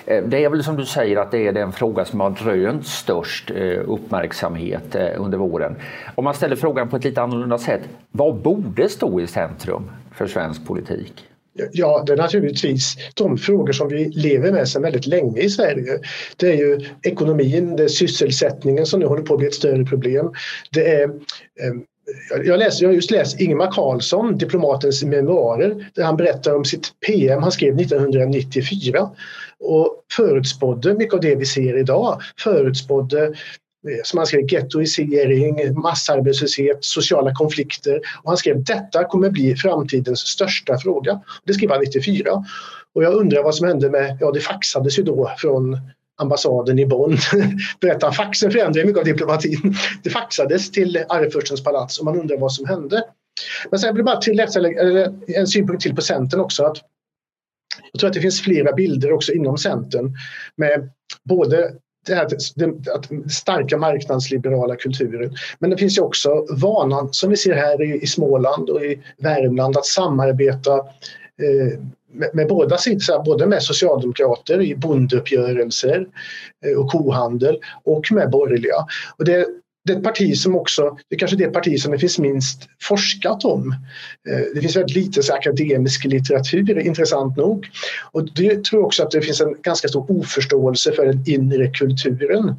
Eh, 0.05 0.23
det 0.23 0.43
är 0.43 0.49
väl 0.49 0.63
som 0.63 0.75
du 0.75 0.85
säger 0.85 1.17
att 1.17 1.31
det 1.31 1.47
är 1.47 1.51
den 1.51 1.71
fråga 1.71 2.05
som 2.05 2.19
har 2.19 2.31
rönt 2.31 2.87
störst 2.87 3.51
eh, 3.51 3.79
uppmärksamhet 3.87 4.95
eh, 4.95 5.07
under 5.17 5.37
våren. 5.37 5.75
Om 6.15 6.23
man 6.23 6.33
ställer 6.33 6.55
frågan 6.55 6.89
på 6.89 6.95
ett 6.95 7.03
lite 7.03 7.21
annorlunda 7.21 7.57
sätt, 7.57 7.81
vad 8.11 8.35
borde 8.35 8.89
stå 8.89 9.21
i 9.21 9.27
centrum 9.27 9.91
för 10.11 10.27
svensk 10.27 10.67
politik? 10.67 11.28
Ja, 11.71 12.03
det 12.07 12.13
är 12.13 12.17
naturligtvis 12.17 12.95
de 13.13 13.37
frågor 13.37 13.73
som 13.73 13.87
vi 13.87 14.09
lever 14.09 14.51
med 14.51 14.67
sedan 14.67 14.81
väldigt 14.81 15.07
länge 15.07 15.41
i 15.41 15.49
Sverige. 15.49 15.99
Det 16.37 16.47
är 16.51 16.57
ju 16.57 16.79
ekonomin, 17.03 17.75
det 17.75 17.83
är 17.83 17.87
sysselsättningen 17.87 18.85
som 18.85 18.99
nu 18.99 19.05
håller 19.05 19.23
på 19.23 19.33
att 19.33 19.39
bli 19.39 19.47
ett 19.47 19.53
större 19.53 19.85
problem. 19.85 20.31
Det 20.71 20.87
är 20.87 21.03
ehm, 21.03 21.83
jag, 22.45 22.59
läser, 22.59 22.83
jag 22.83 22.89
har 22.89 22.95
just 22.95 23.11
läst 23.11 23.41
Ingemar 23.41 23.71
Karlsson, 23.71 24.37
diplomatens 24.37 25.03
memoarer, 25.03 25.91
där 25.95 26.03
han 26.03 26.17
berättar 26.17 26.55
om 26.55 26.65
sitt 26.65 26.93
PM 27.07 27.43
han 27.43 27.51
skrev 27.51 27.79
1994 27.79 29.09
och 29.59 30.03
förutspådde 30.15 30.93
mycket 30.93 31.13
av 31.13 31.21
det 31.21 31.35
vi 31.35 31.45
ser 31.45 31.77
idag. 31.77 32.21
Förutspådde 32.43 33.33
som 34.03 34.17
han 34.17 34.27
skrev, 34.27 34.45
gettoisering, 34.53 35.79
massarbetslöshet, 35.81 36.77
sociala 36.85 37.33
konflikter. 37.33 38.01
Och 38.23 38.29
han 38.29 38.37
skrev 38.37 38.63
detta 38.63 39.03
kommer 39.03 39.29
bli 39.29 39.55
framtidens 39.55 40.19
största 40.19 40.77
fråga. 40.77 41.21
Det 41.43 41.53
skrev 41.53 41.69
han 41.69 41.79
94. 41.79 42.45
Och 42.93 43.03
jag 43.03 43.13
undrar 43.13 43.43
vad 43.43 43.55
som 43.55 43.67
hände 43.67 43.89
med, 43.89 44.17
ja 44.19 44.31
det 44.31 44.39
faxades 44.39 44.99
ju 44.99 45.03
då 45.03 45.31
från 45.37 45.77
ambassaden 46.17 46.79
i 46.79 46.85
Bonn. 46.85 47.17
Berättar 47.81 48.11
faxen 48.11 48.51
förändrade 48.51 48.87
mycket 48.87 48.99
av 48.99 49.05
diplomatin. 49.05 49.75
Det 50.03 50.09
faxades 50.09 50.71
till 50.71 51.05
Arvfurstens 51.09 51.63
palats 51.63 51.99
och 51.99 52.05
man 52.05 52.19
undrar 52.19 52.37
vad 52.37 52.53
som 52.53 52.65
hände. 52.65 53.03
Men 53.69 53.79
sen 53.79 53.95
vill 53.95 53.99
jag 53.99 54.05
bara 54.05 54.21
tillägga 54.21 55.13
en 55.27 55.47
synpunkt 55.47 55.83
till 55.83 55.95
på 55.95 56.01
Centern 56.01 56.39
också. 56.39 56.63
Att 56.63 56.77
jag 57.91 57.99
tror 57.99 58.07
att 58.07 58.13
det 58.13 58.21
finns 58.21 58.41
flera 58.41 58.73
bilder 58.73 59.11
också 59.11 59.33
inom 59.33 59.57
Centern 59.57 60.13
med 60.55 60.89
både 61.23 61.73
det 62.05 62.15
här, 62.15 62.25
att 62.95 63.31
starka 63.31 63.77
marknadsliberala 63.77 64.75
kulturen. 64.75 65.33
Men 65.59 65.69
det 65.69 65.77
finns 65.77 65.97
ju 65.97 66.01
också 66.01 66.45
vanan 66.49 67.09
som 67.11 67.29
vi 67.29 67.37
ser 67.37 67.55
här 67.55 67.83
i, 67.83 68.01
i 68.01 68.07
Småland 68.07 68.69
och 68.69 68.81
i 68.83 69.01
Värmland 69.17 69.77
att 69.77 69.85
samarbeta 69.85 70.77
eh, 70.77 71.79
med, 72.11 72.29
med 72.33 72.47
båda 72.47 72.77
sidor, 72.77 73.23
både 73.23 73.47
med 73.47 73.63
socialdemokrater 73.63 74.61
i 74.61 74.75
bondeuppgörelser 74.75 76.07
eh, 76.65 76.79
och 76.79 76.91
kohandel 76.91 77.59
och 77.83 78.11
med 78.11 78.29
borgerliga. 78.29 78.75
Och 79.17 79.25
det, 79.25 79.45
det 79.89 79.93
är 79.93 79.97
ett 79.97 80.03
parti 80.03 80.37
som 80.37 80.55
också, 80.55 80.97
det 81.09 81.15
är 81.15 81.19
kanske 81.19 81.37
det 81.37 81.47
parti 81.47 81.79
som 81.79 81.91
det 81.91 81.99
finns 81.99 82.19
minst 82.19 82.69
forskat 82.81 83.45
om. 83.45 83.71
Eh, 84.29 84.39
det 84.55 84.61
finns 84.61 84.75
väldigt 84.75 84.95
lite 84.95 85.23
så 85.23 85.33
akademisk 85.33 86.05
litteratur, 86.05 86.79
intressant 86.79 87.37
nog. 87.37 87.67
Och 88.11 88.33
det 88.35 88.63
tror 88.63 88.81
jag 88.81 88.85
också 88.85 89.03
att 89.03 89.11
det 89.11 89.21
finns 89.21 89.41
en 89.41 89.55
ganska 89.61 89.87
stor 89.87 90.11
oförståelse 90.11 90.91
för 90.91 91.05
den 91.05 91.23
inre 91.27 91.67
kulturen. 91.67 92.55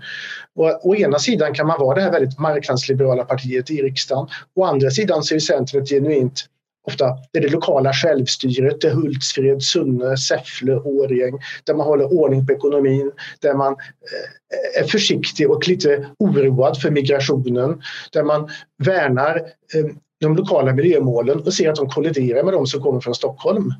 Och, 0.56 0.86
å 0.86 0.96
ena 0.96 1.18
sidan 1.18 1.54
kan 1.54 1.66
man 1.66 1.80
vara 1.80 1.94
det 1.94 2.02
här 2.02 2.12
väldigt 2.12 2.38
marknadsliberala 2.38 3.24
partiet 3.24 3.70
i 3.70 3.82
riksdagen. 3.82 4.28
Å 4.54 4.64
andra 4.64 4.90
sidan 4.90 5.22
så 5.22 5.34
är 5.34 5.38
Centern 5.38 5.82
ett 5.82 5.88
genuint 5.88 6.44
ofta 6.86 7.04
det 7.32 7.38
är 7.38 7.42
det 7.42 7.48
lokala 7.48 7.92
självstyret, 7.92 8.80
det 8.80 8.88
är 8.88 8.92
Hultsfred, 8.92 9.62
Sunne, 9.62 10.16
Säffle, 10.16 10.76
Årjäng, 10.76 11.38
där 11.64 11.74
man 11.74 11.86
håller 11.86 12.12
ordning 12.12 12.46
på 12.46 12.52
ekonomin, 12.52 13.12
där 13.40 13.54
man 13.54 13.72
eh, 13.72 14.82
är 14.82 14.86
försiktig 14.86 15.50
och 15.50 15.68
lite 15.68 16.06
oroad 16.18 16.80
för 16.80 16.90
migrationen, 16.90 17.82
där 18.12 18.22
man 18.22 18.48
värnar 18.84 19.36
eh, 19.74 19.94
de 20.20 20.36
lokala 20.36 20.72
miljömålen 20.72 21.40
och 21.40 21.54
ser 21.54 21.70
att 21.70 21.76
de 21.76 21.88
kolliderar 21.88 22.42
med 22.44 22.54
de 22.54 22.66
som 22.66 22.82
kommer 22.82 23.00
från 23.00 23.14
Stockholm. 23.14 23.74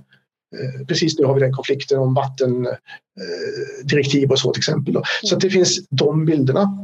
Eh, 0.57 0.87
precis 0.87 1.19
nu 1.19 1.25
har 1.25 1.35
vi 1.35 1.41
den 1.41 1.53
konflikten 1.53 1.99
om 1.99 2.15
vatten, 2.15 2.69
vattendirektiv 3.17 4.31
och 4.31 4.39
så 4.39 4.53
till 4.53 4.61
exempel. 4.61 5.03
Så 5.23 5.37
det 5.37 5.51
finns 5.51 5.89
de 5.89 6.25
bilderna. 6.25 6.79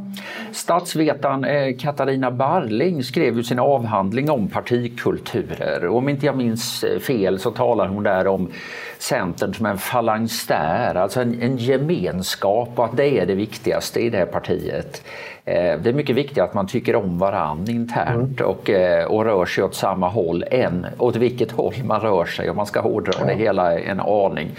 Statsvetaren 0.52 1.44
eh, 1.44 1.76
Katarina 1.76 2.30
Barling 2.30 3.04
skrev 3.04 3.36
ju 3.36 3.42
sin 3.42 3.58
avhandling 3.58 4.30
om 4.30 4.48
partikulturer. 4.48 5.86
Om 5.88 6.08
inte 6.08 6.26
jag 6.26 6.36
minns 6.36 6.84
eh, 6.84 6.98
fel 6.98 7.38
så 7.38 7.50
talar 7.50 7.88
hon 7.88 8.02
där 8.02 8.26
om 8.26 8.50
Centern 8.98 9.54
som 9.54 9.66
en 9.66 9.78
falangstär, 9.78 10.94
alltså 10.94 11.20
en, 11.20 11.42
en 11.42 11.56
gemenskap 11.56 12.68
och 12.74 12.84
att 12.84 12.96
det 12.96 13.18
är 13.18 13.26
det 13.26 13.34
viktigaste 13.34 14.00
i 14.00 14.10
det 14.10 14.18
här 14.18 14.26
partiet. 14.26 15.02
Eh, 15.44 15.80
det 15.82 15.88
är 15.88 15.92
mycket 15.92 16.16
viktigt 16.16 16.38
att 16.38 16.54
man 16.54 16.66
tycker 16.66 16.96
om 16.96 17.18
varann 17.18 17.70
internt 17.70 18.40
mm. 18.40 18.50
och, 18.50 18.70
och 19.08 19.24
rör 19.24 19.46
sig 19.46 19.64
åt 19.64 19.74
samma 19.74 20.08
håll 20.08 20.44
än 20.50 20.86
åt 20.98 21.16
vilket 21.16 21.52
håll 21.52 21.74
man 21.84 22.00
rör 22.00 22.24
sig 22.24 22.50
om 22.50 22.56
man 22.56 22.66
ska 22.66 22.80
hårdra 22.80 23.12
ja. 23.20 23.26
det 23.26 23.34
hela 23.34 23.78
en 23.78 24.00
aning. 24.00 24.50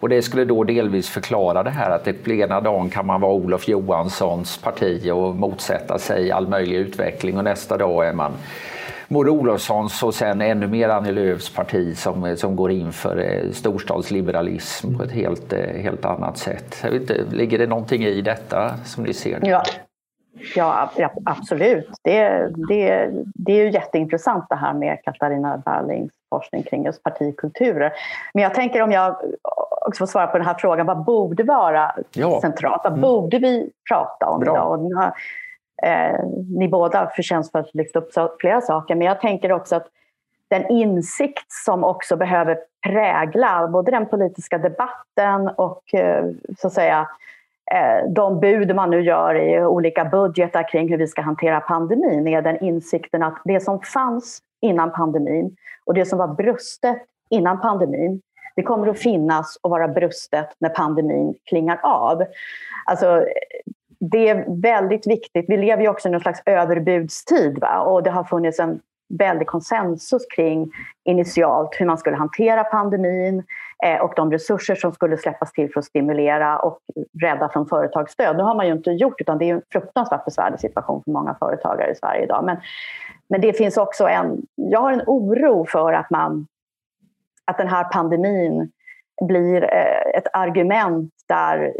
Och 0.00 0.08
det 0.08 0.22
skulle 0.22 0.44
då 0.44 0.64
delvis 0.64 1.08
förklara 1.16 1.62
det 1.62 1.70
här 1.70 1.90
att 1.90 2.28
ena 2.28 2.60
dagen 2.60 2.90
kan 2.90 3.06
man 3.06 3.20
vara 3.20 3.32
Olof 3.32 3.68
Johanssons 3.68 4.58
parti 4.58 5.10
och 5.10 5.34
motsätta 5.34 5.98
sig 5.98 6.32
all 6.32 6.48
möjlig 6.48 6.76
utveckling 6.76 7.38
och 7.38 7.44
nästa 7.44 7.76
dag 7.76 8.08
är 8.08 8.12
man 8.12 8.32
Maud 9.08 9.28
Olofssons 9.28 10.02
och 10.02 10.14
sen 10.14 10.40
ännu 10.40 10.66
mer 10.66 10.88
Annie 10.88 11.12
Lööfs 11.12 11.54
parti 11.54 11.96
som, 11.96 12.36
som 12.36 12.56
går 12.56 12.70
in 12.70 12.92
för 12.92 13.16
eh, 13.18 13.50
storstadsliberalism 13.50 14.96
på 14.96 15.02
ett 15.02 15.12
helt, 15.12 15.52
eh, 15.52 15.82
helt 15.82 16.04
annat 16.04 16.38
sätt. 16.38 16.84
Inte, 16.92 17.24
ligger 17.32 17.58
det 17.58 17.66
någonting 17.66 18.04
i 18.04 18.20
detta 18.20 18.74
som 18.84 19.04
ni 19.04 19.14
ser 19.14 19.40
det? 19.40 19.48
Ja. 19.48 19.62
Ja, 20.56 20.90
absolut. 21.24 21.90
Det, 22.02 22.48
det, 22.68 23.10
det 23.34 23.52
är 23.52 23.64
ju 23.64 23.70
jätteintressant 23.70 24.46
det 24.48 24.56
här 24.56 24.74
med 24.74 24.98
Katarina 25.04 25.62
Berlings 25.64 26.12
forskning 26.36 26.62
kring 26.62 26.84
just 26.84 27.02
partikulturer. 27.02 27.92
Men 28.34 28.42
jag 28.42 28.54
tänker 28.54 28.82
om 28.82 28.92
jag 28.92 29.16
också 29.86 29.98
får 29.98 30.06
svara 30.06 30.26
på 30.26 30.38
den 30.38 30.46
här 30.46 30.56
frågan, 30.58 30.86
vad 30.86 31.04
borde 31.04 31.42
vara 31.42 31.94
ja. 32.12 32.40
centralt? 32.40 32.80
Vad 32.84 32.92
mm. 32.92 33.02
borde 33.02 33.38
vi 33.38 33.70
prata 33.90 34.26
om 34.26 34.40
Bra. 34.40 34.52
idag? 34.52 34.92
Har, 34.94 35.12
eh, 35.82 36.24
ni 36.58 36.68
båda 36.68 37.10
förtjänstfullt 37.16 37.74
lyft 37.74 37.96
upp 37.96 38.10
flera 38.40 38.60
saker, 38.60 38.94
men 38.94 39.06
jag 39.06 39.20
tänker 39.20 39.52
också 39.52 39.76
att 39.76 39.86
den 40.48 40.70
insikt 40.70 41.52
som 41.64 41.84
också 41.84 42.16
behöver 42.16 42.58
prägla 42.86 43.68
både 43.68 43.90
den 43.90 44.06
politiska 44.06 44.58
debatten 44.58 45.48
och 45.48 45.94
eh, 45.94 46.24
så 46.58 46.66
att 46.66 46.72
säga 46.72 47.08
eh, 47.72 48.10
de 48.10 48.40
bud 48.40 48.74
man 48.74 48.90
nu 48.90 49.00
gör 49.00 49.34
i 49.34 49.64
olika 49.64 50.04
budgetar 50.04 50.68
kring 50.68 50.88
hur 50.88 50.98
vi 50.98 51.06
ska 51.06 51.22
hantera 51.22 51.60
pandemin 51.60 52.28
är 52.28 52.42
den 52.42 52.64
insikten 52.64 53.22
att 53.22 53.40
det 53.44 53.60
som 53.60 53.80
fanns 53.80 54.38
innan 54.60 54.92
pandemin 54.92 55.56
och 55.86 55.94
det 55.94 56.04
som 56.04 56.18
var 56.18 56.28
brustet 56.28 57.02
innan 57.30 57.60
pandemin 57.60 58.20
det 58.56 58.62
kommer 58.62 58.88
att 58.88 58.98
finnas 58.98 59.58
och 59.62 59.70
vara 59.70 59.88
brustet 59.88 60.48
när 60.58 60.68
pandemin 60.68 61.34
klingar 61.44 61.80
av. 61.82 62.24
Alltså, 62.84 63.24
det 64.00 64.28
är 64.28 64.62
väldigt 64.62 65.06
viktigt. 65.06 65.44
Vi 65.48 65.56
lever 65.56 65.82
ju 65.82 65.88
också 65.88 66.08
i 66.08 66.10
någon 66.10 66.20
slags 66.20 66.42
överbudstid 66.46 67.58
va? 67.60 67.80
och 67.80 68.02
det 68.02 68.10
har 68.10 68.24
funnits 68.24 68.58
en 68.58 68.80
väldig 69.18 69.46
konsensus 69.46 70.26
kring 70.36 70.70
initialt 71.04 71.76
hur 71.78 71.86
man 71.86 71.98
skulle 71.98 72.16
hantera 72.16 72.64
pandemin 72.64 73.42
eh, 73.84 74.00
och 74.00 74.12
de 74.16 74.32
resurser 74.32 74.74
som 74.74 74.92
skulle 74.92 75.16
släppas 75.16 75.52
till 75.52 75.72
för 75.72 75.80
att 75.80 75.84
stimulera 75.84 76.58
och 76.58 76.78
rädda 77.22 77.48
från 77.48 77.66
företagsstöd. 77.66 78.36
Nu 78.36 78.42
har 78.42 78.54
man 78.54 78.66
ju 78.66 78.72
inte 78.72 78.90
gjort 78.90 79.20
utan 79.20 79.38
det 79.38 79.50
är 79.50 79.54
en 79.54 79.62
fruktansvärt 79.72 80.24
besvärlig 80.24 80.60
situation 80.60 81.02
för 81.04 81.10
många 81.10 81.34
företagare 81.34 81.90
i 81.90 81.94
Sverige 81.94 82.24
idag. 82.24 82.44
Men, 82.44 82.56
men 83.28 83.40
det 83.40 83.52
finns 83.52 83.76
också 83.76 84.08
en, 84.08 84.42
jag 84.54 84.80
har 84.80 84.92
en 84.92 85.02
oro 85.06 85.66
för 85.66 85.92
att 85.92 86.10
man 86.10 86.46
att 87.44 87.58
den 87.58 87.68
här 87.68 87.84
pandemin 87.84 88.72
blir 89.26 89.62
eh, 89.62 90.18
ett 90.18 90.26
argument 90.32 91.12
där, 91.28 91.72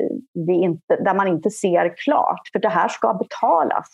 vi 0.46 0.52
inte, 0.52 0.96
där 0.96 1.14
man 1.14 1.28
inte 1.28 1.50
ser 1.50 1.94
klart. 1.96 2.40
För 2.52 2.58
det 2.58 2.68
här 2.68 2.88
ska 2.88 3.14
betalas. 3.14 3.88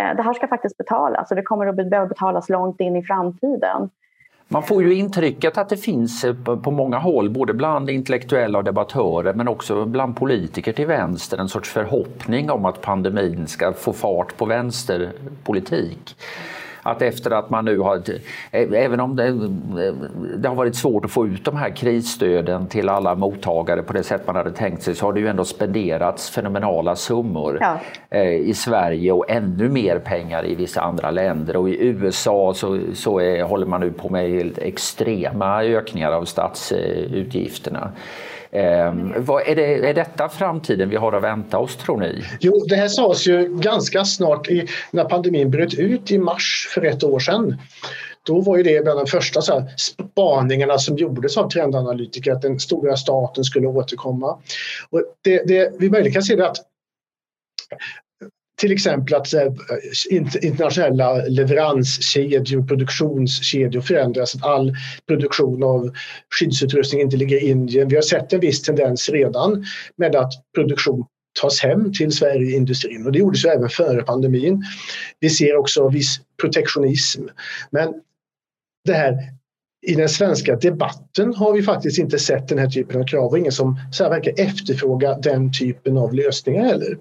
Eh, 0.00 0.16
det 0.16 0.22
här 0.22 0.32
ska 0.32 0.48
faktiskt 0.48 0.76
betalas 0.76 1.30
och 1.30 1.36
det 1.36 1.42
kommer 1.42 1.66
att 1.66 1.76
behöva 1.76 2.06
betalas 2.06 2.48
långt 2.48 2.80
in 2.80 2.96
i 2.96 3.02
framtiden. 3.02 3.90
Man 4.48 4.62
får 4.62 4.82
ju 4.82 4.94
intrycket 4.94 5.58
att 5.58 5.68
det 5.68 5.76
finns 5.76 6.24
eh, 6.24 6.34
på 6.62 6.70
många 6.70 6.98
håll, 6.98 7.30
både 7.30 7.54
bland 7.54 7.90
intellektuella 7.90 8.58
och 8.58 8.64
debattörer 8.64 9.34
men 9.34 9.48
också 9.48 9.84
bland 9.84 10.16
politiker 10.16 10.72
till 10.72 10.86
vänster, 10.86 11.38
en 11.38 11.48
sorts 11.48 11.72
förhoppning 11.72 12.50
om 12.50 12.64
att 12.64 12.80
pandemin 12.80 13.46
ska 13.46 13.72
få 13.72 13.92
fart 13.92 14.36
på 14.36 14.44
vänsterpolitik 14.44 16.16
att 16.86 17.02
efter 17.02 17.30
att 17.30 17.50
man 17.50 17.64
nu 17.64 17.78
har, 17.78 18.02
även 18.52 19.00
om 19.00 19.16
det, 19.16 19.32
det, 20.36 20.48
har 20.48 20.54
varit 20.54 20.76
svårt 20.76 21.04
att 21.04 21.10
få 21.10 21.26
ut 21.26 21.44
de 21.44 21.56
här 21.56 21.70
krisstöden 21.70 22.66
till 22.66 22.88
alla 22.88 23.14
mottagare 23.14 23.82
på 23.82 23.92
det 23.92 24.02
sätt 24.02 24.26
man 24.26 24.36
hade 24.36 24.50
tänkt 24.50 24.82
sig 24.82 24.94
så 24.94 25.06
har 25.06 25.12
det 25.12 25.20
ju 25.20 25.28
ändå 25.28 25.44
spenderats 25.44 26.30
fenomenala 26.30 26.96
summor 26.96 27.58
ja. 27.60 27.78
I 28.20 28.54
Sverige 28.54 29.12
och 29.12 29.30
ännu 29.30 29.68
mer 29.68 29.98
pengar 29.98 30.46
i 30.46 30.54
vissa 30.54 30.80
andra 30.80 31.10
länder 31.10 31.56
och 31.56 31.68
i 31.68 31.86
USA 31.86 32.54
så, 32.54 32.78
så 32.94 33.20
är, 33.20 33.42
håller 33.42 33.66
man 33.66 33.80
nu 33.80 33.90
på 33.90 34.08
med 34.08 34.30
helt 34.30 34.58
extrema 34.58 35.64
ökningar 35.64 36.12
av 36.12 36.24
statsutgifterna. 36.24 37.92
Eh, 38.56 38.94
vad, 39.16 39.42
är, 39.46 39.56
det, 39.56 39.88
är 39.88 39.94
detta 39.94 40.28
framtiden 40.28 40.88
vi 40.88 40.96
har 40.96 41.12
att 41.12 41.22
vänta 41.22 41.58
oss 41.58 41.76
tror 41.76 42.00
ni? 42.00 42.24
Jo, 42.40 42.64
det 42.68 42.76
här 42.76 42.88
sades 42.88 43.26
ju 43.26 43.58
ganska 43.58 44.04
snart 44.04 44.48
i, 44.48 44.66
när 44.90 45.04
pandemin 45.04 45.50
bröt 45.50 45.74
ut 45.74 46.10
i 46.10 46.18
mars 46.18 46.68
för 46.74 46.84
ett 46.84 47.04
år 47.04 47.18
sedan. 47.18 47.56
Då 48.22 48.40
var 48.40 48.56
ju 48.56 48.62
det 48.62 48.84
bland 48.84 48.98
de 48.98 49.06
första 49.06 49.42
så 49.42 49.60
här, 49.60 49.74
spaningarna 49.76 50.78
som 50.78 50.96
gjordes 50.96 51.36
av 51.36 51.50
trendanalytiker 51.50 52.32
att 52.32 52.42
den 52.42 52.60
stora 52.60 52.96
staten 52.96 53.44
skulle 53.44 53.66
återkomma. 53.66 54.38
Och 54.90 55.02
det, 55.22 55.48
det 55.48 55.72
vi 55.78 55.90
möjligen 55.90 56.12
kan 56.12 56.22
se 56.22 56.36
det 56.36 56.48
att 56.48 56.56
till 58.56 58.72
exempel 58.72 59.14
att 59.14 59.34
eh, 59.34 59.52
internationella 60.42 61.14
leveranskedjor, 61.14 62.66
produktionskedjor 62.66 63.80
förändras, 63.80 64.34
att 64.34 64.44
all 64.44 64.74
produktion 65.08 65.62
av 65.62 65.90
skyddsutrustning 66.34 67.00
inte 67.00 67.16
ligger 67.16 67.42
i 67.42 67.48
Indien. 67.48 67.88
Vi 67.88 67.94
har 67.94 68.02
sett 68.02 68.32
en 68.32 68.40
viss 68.40 68.62
tendens 68.62 69.08
redan 69.08 69.64
med 69.96 70.16
att 70.16 70.32
produktion 70.54 71.04
tas 71.40 71.60
hem 71.60 71.92
till 71.92 72.12
Sverigeindustrin 72.12 73.06
och 73.06 73.12
det 73.12 73.18
gjordes 73.18 73.44
ju 73.44 73.48
även 73.48 73.68
före 73.68 74.02
pandemin. 74.02 74.64
Vi 75.20 75.30
ser 75.30 75.56
också 75.56 75.88
viss 75.88 76.20
protektionism. 76.40 77.22
Men 77.70 77.94
det 78.84 78.92
här 78.92 79.14
i 79.86 79.94
den 79.94 80.08
svenska 80.08 80.56
debatten 80.56 81.34
har 81.34 81.52
vi 81.52 81.62
faktiskt 81.62 81.98
inte 81.98 82.18
sett 82.18 82.48
den 82.48 82.58
här 82.58 82.68
typen 82.68 83.00
av 83.00 83.04
krav 83.04 83.30
och 83.30 83.38
ingen 83.38 83.52
som 83.52 83.80
så 83.92 84.04
här 84.04 84.10
verkar 84.10 84.32
efterfråga 84.36 85.18
den 85.18 85.52
typen 85.52 85.98
av 85.98 86.14
lösningar 86.14 86.64
heller. 86.64 86.98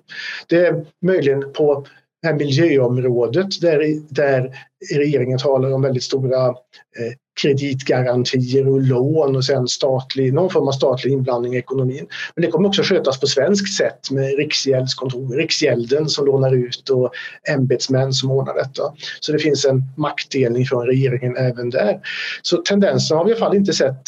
Det 0.48 0.66
är 0.66 0.86
möjligen 1.02 1.54
på 1.54 1.86
här 2.26 2.34
miljöområdet 2.34 3.62
där, 3.62 4.00
där 4.10 4.58
regeringen 4.94 5.40
talar 5.40 5.74
om 5.74 5.82
väldigt 5.82 6.04
stora 6.04 6.48
eh, 6.48 7.14
kreditgarantier 7.42 8.68
och 8.68 8.82
lån 8.82 9.36
och 9.36 9.46
sen 9.46 9.68
statlig, 9.68 10.34
någon 10.34 10.50
form 10.50 10.68
av 10.68 10.72
statlig 10.72 11.14
inblandning 11.14 11.56
i 11.56 11.58
ekonomin. 11.58 12.08
Men 12.36 12.42
det 12.42 12.52
kommer 12.52 12.68
också 12.70 12.82
skötas 12.84 13.20
på 13.20 13.28
svenskt 13.28 13.78
sätt 13.78 14.12
med 14.12 14.38
Riksgäldskontor, 14.38 15.36
Riksgälden 15.36 16.10
som 16.10 16.26
lånar 16.26 16.54
ut 16.54 16.90
och 16.90 17.12
ämbetsmän 17.50 18.14
som 18.14 18.32
ordnar 18.32 18.54
detta. 18.54 18.84
Så 19.20 19.32
det 19.32 19.40
finns 19.40 19.66
en 19.66 19.84
maktdelning 19.98 20.66
från 20.66 20.86
regeringen 20.86 21.38
även 21.38 21.70
där. 21.70 22.00
Så 22.42 22.58
tendensen 22.58 23.18
har 23.18 23.26
vi 23.26 23.32
i 23.32 23.34
alla 23.34 23.46
fall 23.46 23.56
inte 23.56 23.74
sett 23.74 24.04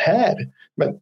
här. 0.00 0.36
Men, 0.76 0.94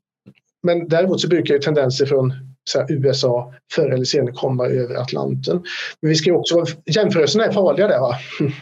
men 0.62 0.88
däremot 0.88 1.20
så 1.20 1.28
brukar 1.28 1.54
ju 1.54 1.60
tendenser 1.60 2.06
från 2.06 2.32
här, 2.74 2.92
USA 2.92 3.52
förr 3.72 3.90
eller 3.90 4.04
senare 4.04 4.32
komma 4.32 4.66
över 4.66 4.94
Atlanten. 4.94 5.62
Men 6.00 6.08
vi 6.08 6.14
ska 6.14 6.32
också, 6.32 6.64
jämförelserna 6.86 7.44
är 7.44 7.52
farliga 7.52 7.88
där 7.88 8.00
va? 8.00 8.14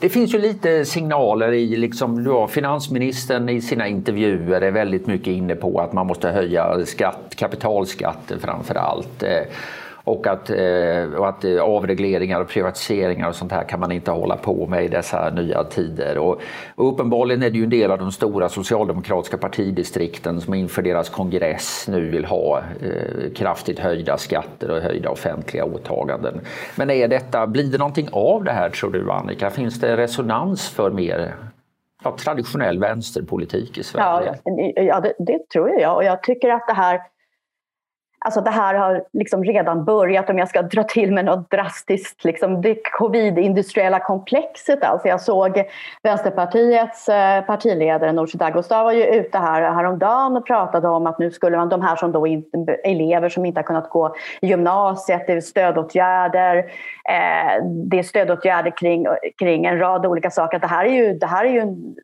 Det 0.00 0.08
finns 0.08 0.34
ju 0.34 0.38
lite 0.38 0.84
signaler 0.84 1.52
i, 1.52 1.76
liksom, 1.76 2.24
ja, 2.26 2.48
finansministern 2.48 3.48
i 3.48 3.60
sina 3.60 3.88
intervjuer 3.88 4.60
är 4.60 4.70
väldigt 4.70 5.06
mycket 5.06 5.28
inne 5.28 5.54
på 5.54 5.80
att 5.80 5.92
man 5.92 6.06
måste 6.06 6.28
höja 6.28 6.86
skatt, 6.86 7.34
kapitalskatter 7.36 8.38
framför 8.38 8.74
allt. 8.74 9.22
Eh, 9.22 9.42
och 10.04 10.26
att, 10.26 10.50
eh, 10.50 11.14
och 11.16 11.28
att 11.28 11.44
eh, 11.44 11.60
avregleringar 11.60 12.40
och 12.40 12.48
privatiseringar 12.48 13.28
och 13.28 13.34
sånt 13.34 13.52
här 13.52 13.64
kan 13.64 13.80
man 13.80 13.92
inte 13.92 14.10
hålla 14.10 14.36
på 14.36 14.66
med 14.66 14.84
i 14.84 14.88
dessa 14.88 15.30
nya 15.30 15.64
tider. 15.64 16.18
Och, 16.18 16.40
och 16.74 16.92
uppenbarligen 16.92 17.42
är 17.42 17.50
det 17.50 17.58
ju 17.58 17.64
en 17.64 17.70
del 17.70 17.90
av 17.90 17.98
de 17.98 18.12
stora 18.12 18.48
socialdemokratiska 18.48 19.38
partidistrikten 19.38 20.40
som 20.40 20.54
inför 20.54 20.82
deras 20.82 21.08
kongress 21.08 21.88
nu 21.88 22.10
vill 22.10 22.24
ha 22.24 22.58
eh, 22.58 23.32
kraftigt 23.36 23.78
höjda 23.78 24.18
skatter 24.18 24.70
och 24.70 24.80
höjda 24.82 25.10
offentliga 25.10 25.64
åtaganden. 25.64 26.40
Men 26.76 26.90
är 26.90 27.08
detta, 27.08 27.46
blir 27.46 27.72
det 27.72 27.78
någonting 27.78 28.08
av 28.12 28.44
det 28.44 28.52
här 28.52 28.70
tror 28.70 28.90
du 28.90 29.10
Annika? 29.10 29.50
Finns 29.50 29.80
det 29.80 29.96
resonans 29.96 30.68
för 30.68 30.90
mer 30.90 31.34
traditionell 32.10 32.78
vänsterpolitik 32.78 33.78
i 33.78 33.82
Sverige? 33.82 34.34
Ja, 34.44 34.82
ja 34.82 35.00
det, 35.00 35.14
det 35.18 35.48
tror 35.52 35.70
jag 35.80 35.96
och 35.96 36.04
jag 36.04 36.22
tycker 36.22 36.48
att 36.48 36.66
det 36.66 36.74
här 36.74 37.00
Alltså 38.24 38.40
det 38.40 38.50
här 38.50 38.74
har 38.74 39.04
liksom 39.12 39.44
redan 39.44 39.84
börjat, 39.84 40.30
om 40.30 40.38
jag 40.38 40.48
ska 40.48 40.62
dra 40.62 40.82
till 40.82 41.12
med 41.12 41.24
något 41.24 41.50
drastiskt, 41.50 42.24
liksom 42.24 42.62
det 42.62 42.74
covid-industriella 42.98 44.00
komplexet. 44.00 44.84
Alltså 44.84 45.08
jag 45.08 45.20
såg 45.20 45.62
Vänsterpartiets 46.02 47.08
eh, 47.08 47.44
partiledare 47.44 48.12
Nooshi 48.12 48.38
Dadgostar 48.38 48.84
var 48.84 48.92
ju 48.92 49.04
ute 49.04 49.38
här 49.38 49.62
häromdagen 49.62 50.36
och 50.36 50.46
pratade 50.46 50.88
om 50.88 51.06
att 51.06 51.18
nu 51.18 51.30
skulle 51.30 51.56
man, 51.56 51.68
de 51.68 51.82
här 51.82 51.96
som 51.96 52.12
då 52.12 52.26
inte, 52.26 52.74
elever 52.84 53.28
som 53.28 53.44
inte 53.44 53.58
har 53.58 53.64
kunnat 53.64 53.90
gå 53.90 54.16
i 54.40 54.46
gymnasiet, 54.46 55.26
det 55.26 55.32
är 55.32 55.40
stödåtgärder, 55.40 56.56
eh, 57.08 57.64
det 57.64 57.98
är 57.98 58.02
stödåtgärder 58.02 58.72
kring, 58.76 59.06
kring 59.38 59.64
en 59.64 59.78
rad 59.78 60.06
olika 60.06 60.30
saker. 60.30 60.58
Det 60.58 60.66
här 60.66 60.84
är 60.84 60.92
ju, 60.92 61.14
det 61.14 61.26
här 61.26 61.44
är 61.44 61.50
ju 61.50 61.60
en 61.60 61.94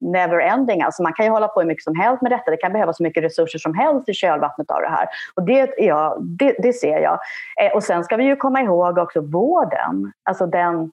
never 0.00 0.38
ending. 0.38 0.82
Alltså 0.82 1.02
man 1.02 1.12
kan 1.12 1.26
ju 1.26 1.32
hålla 1.32 1.48
på 1.48 1.60
hur 1.60 1.66
mycket 1.66 1.84
som 1.84 1.96
helst 1.96 2.22
med 2.22 2.32
detta. 2.32 2.50
Det 2.50 2.56
kan 2.56 2.72
behövas 2.72 2.96
så 2.96 3.02
mycket 3.02 3.24
resurser 3.24 3.58
som 3.58 3.74
helst 3.74 4.08
i 4.08 4.12
kölvattnet 4.14 4.70
av 4.70 4.80
det 4.80 4.88
här. 4.88 5.06
Och 5.34 5.42
det, 5.42 5.74
ja, 5.76 6.18
det, 6.20 6.56
det 6.58 6.72
ser 6.72 6.98
jag. 6.98 7.18
Eh, 7.62 7.72
och 7.74 7.82
sen 7.82 8.04
ska 8.04 8.16
vi 8.16 8.24
ju 8.24 8.36
komma 8.36 8.60
ihåg 8.60 8.98
också 8.98 9.20
vården. 9.20 10.12
Alltså 10.24 10.46
den, 10.46 10.92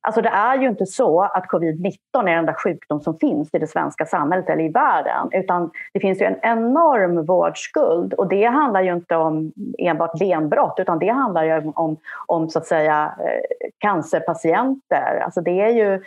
Alltså 0.00 0.20
det 0.22 0.28
är 0.28 0.58
ju 0.58 0.68
inte 0.68 0.86
så 0.86 1.20
att 1.22 1.46
covid-19 1.46 1.96
är 2.14 2.24
den 2.24 2.28
enda 2.28 2.54
sjukdom 2.54 3.00
som 3.00 3.18
finns 3.18 3.54
i 3.54 3.58
det 3.58 3.66
svenska 3.66 4.06
samhället 4.06 4.48
eller 4.48 4.64
i 4.64 4.68
världen. 4.68 5.28
Utan 5.32 5.70
det 5.92 6.00
finns 6.00 6.20
ju 6.20 6.26
en 6.26 6.38
enorm 6.42 7.26
vårdskuld 7.26 8.14
och 8.14 8.28
det 8.28 8.44
handlar 8.44 8.82
ju 8.82 8.92
inte 8.92 9.16
om 9.16 9.52
enbart 9.78 10.18
benbrott 10.18 10.74
utan 10.78 10.98
det 10.98 11.08
handlar 11.08 11.44
ju 11.44 11.72
om, 11.74 11.96
om 12.26 12.48
så 12.48 12.58
att 12.58 12.66
säga 12.66 13.14
eh, 13.18 13.68
cancerpatienter. 13.78 15.22
Alltså 15.24 15.40
det 15.40 15.60
är 15.60 15.70
ju 15.70 16.02